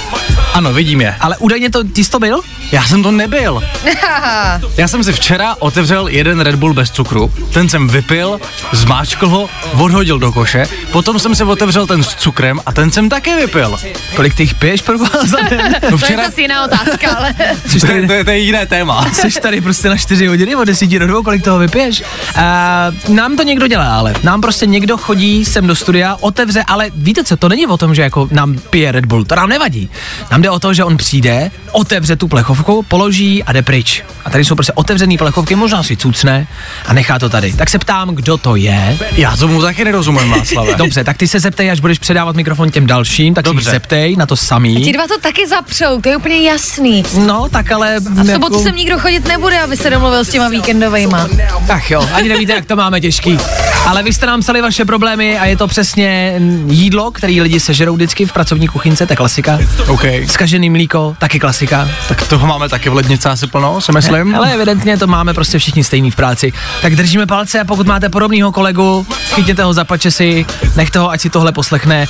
[0.54, 1.14] Ano, vidím je.
[1.20, 2.40] Ale údajně to, ty jsi to byl?
[2.72, 3.62] Já jsem to nebyl.
[4.76, 8.40] Já jsem si včera otevřel jeden Red Bull bez cukru, ten jsem vypil,
[8.72, 13.08] zmáčkl ho, odhodil do koše, potom jsem si otevřel ten s cukrem a ten jsem
[13.08, 13.76] také vypil.
[14.16, 15.74] Kolik ty jich piješ pro za den?
[15.90, 17.34] No To je včera, zase jiná otázka, ale...
[17.80, 19.06] to, je, to, je, to je jiné téma.
[19.12, 22.02] Jsi tady prostě na 4 hodiny od 10 do 2, kolik toho vypiješ?
[22.36, 26.90] Uh, nám to někdo dělá, ale nám prostě někdo chodí sem do studia, otevře, ale
[26.94, 29.90] víte co, to není o tom, že jako nám pije Red Bull, to nám nevadí.
[30.30, 34.04] Nám jde o to, že on přijde, otevře tu plechovku, položí a jde pryč.
[34.24, 36.46] A tady jsou prostě otevřené plechovky, možná si cucne
[36.86, 37.52] a nechá to tady.
[37.52, 38.98] Tak se ptám, kdo to je.
[39.12, 40.74] Já tomu taky nerozumím, Václave.
[40.76, 43.64] Dobře, tak ty se zeptej, až budeš předávat mikrofon těm dalším, tak Dobře.
[43.64, 44.84] si zeptej na to samý.
[44.84, 47.04] Ti dva to taky zapřou, to je úplně jasný.
[47.26, 47.96] No, tak ale...
[47.96, 51.28] A v sobotu sem nikdo chodit nebude, aby se domluvil s těma víkendovejma.
[51.68, 53.38] Ach jo, ani nevíte, jak to máme těžký.
[53.86, 57.60] Ale vy jste nám psali vaše problémy a je to přesně mm, jídlo, který lidi
[57.60, 59.58] sežerou vždycky v pracovní kuchynce, to je klasika.
[59.88, 60.02] OK.
[60.26, 61.88] Skažený mlíko, taky klasika.
[62.08, 64.34] Tak toho máme taky v lednici asi plno, si myslím.
[64.34, 66.52] Ale evidentně to máme prostě všichni stejný v práci.
[66.82, 70.46] Tak držíme palce a pokud máte podobného kolegu, chytněte ho za pačesy,
[70.76, 72.06] nechte ho, ať si tohle poslechne.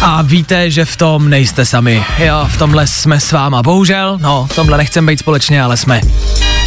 [0.00, 2.04] A víte, že v tom nejste sami.
[2.18, 3.62] Jo, v tomhle jsme s váma.
[3.62, 6.00] Bohužel, no, v tomhle nechceme být společně, ale jsme.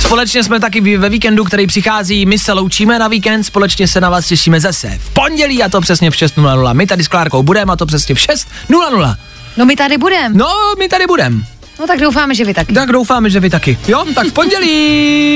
[0.06, 2.26] Společně jsme taky ve víkendu, který přichází.
[2.26, 5.82] My se loučíme na víkend, společně se na vás těšíme zase v pondělí a to
[5.82, 6.74] přesně v 6.00.
[6.74, 9.16] My tady s Klárkou budeme a to přesně v 6.00.
[9.58, 10.38] No my tady budem.
[10.38, 10.48] No,
[10.80, 11.38] my tady budeme.
[11.80, 12.74] No tak doufáme, že vy taky.
[12.74, 13.78] Tak doufáme, že vy taky.
[13.88, 15.36] Jo, tak v pondělí.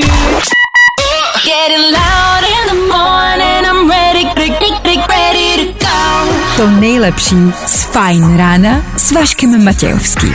[1.44, 6.32] Getting loud in the morning, I'm ready, ready, ready to go.
[6.56, 7.36] To nejlepší
[7.66, 10.34] z Fajn rána s Vaškem Matějovským.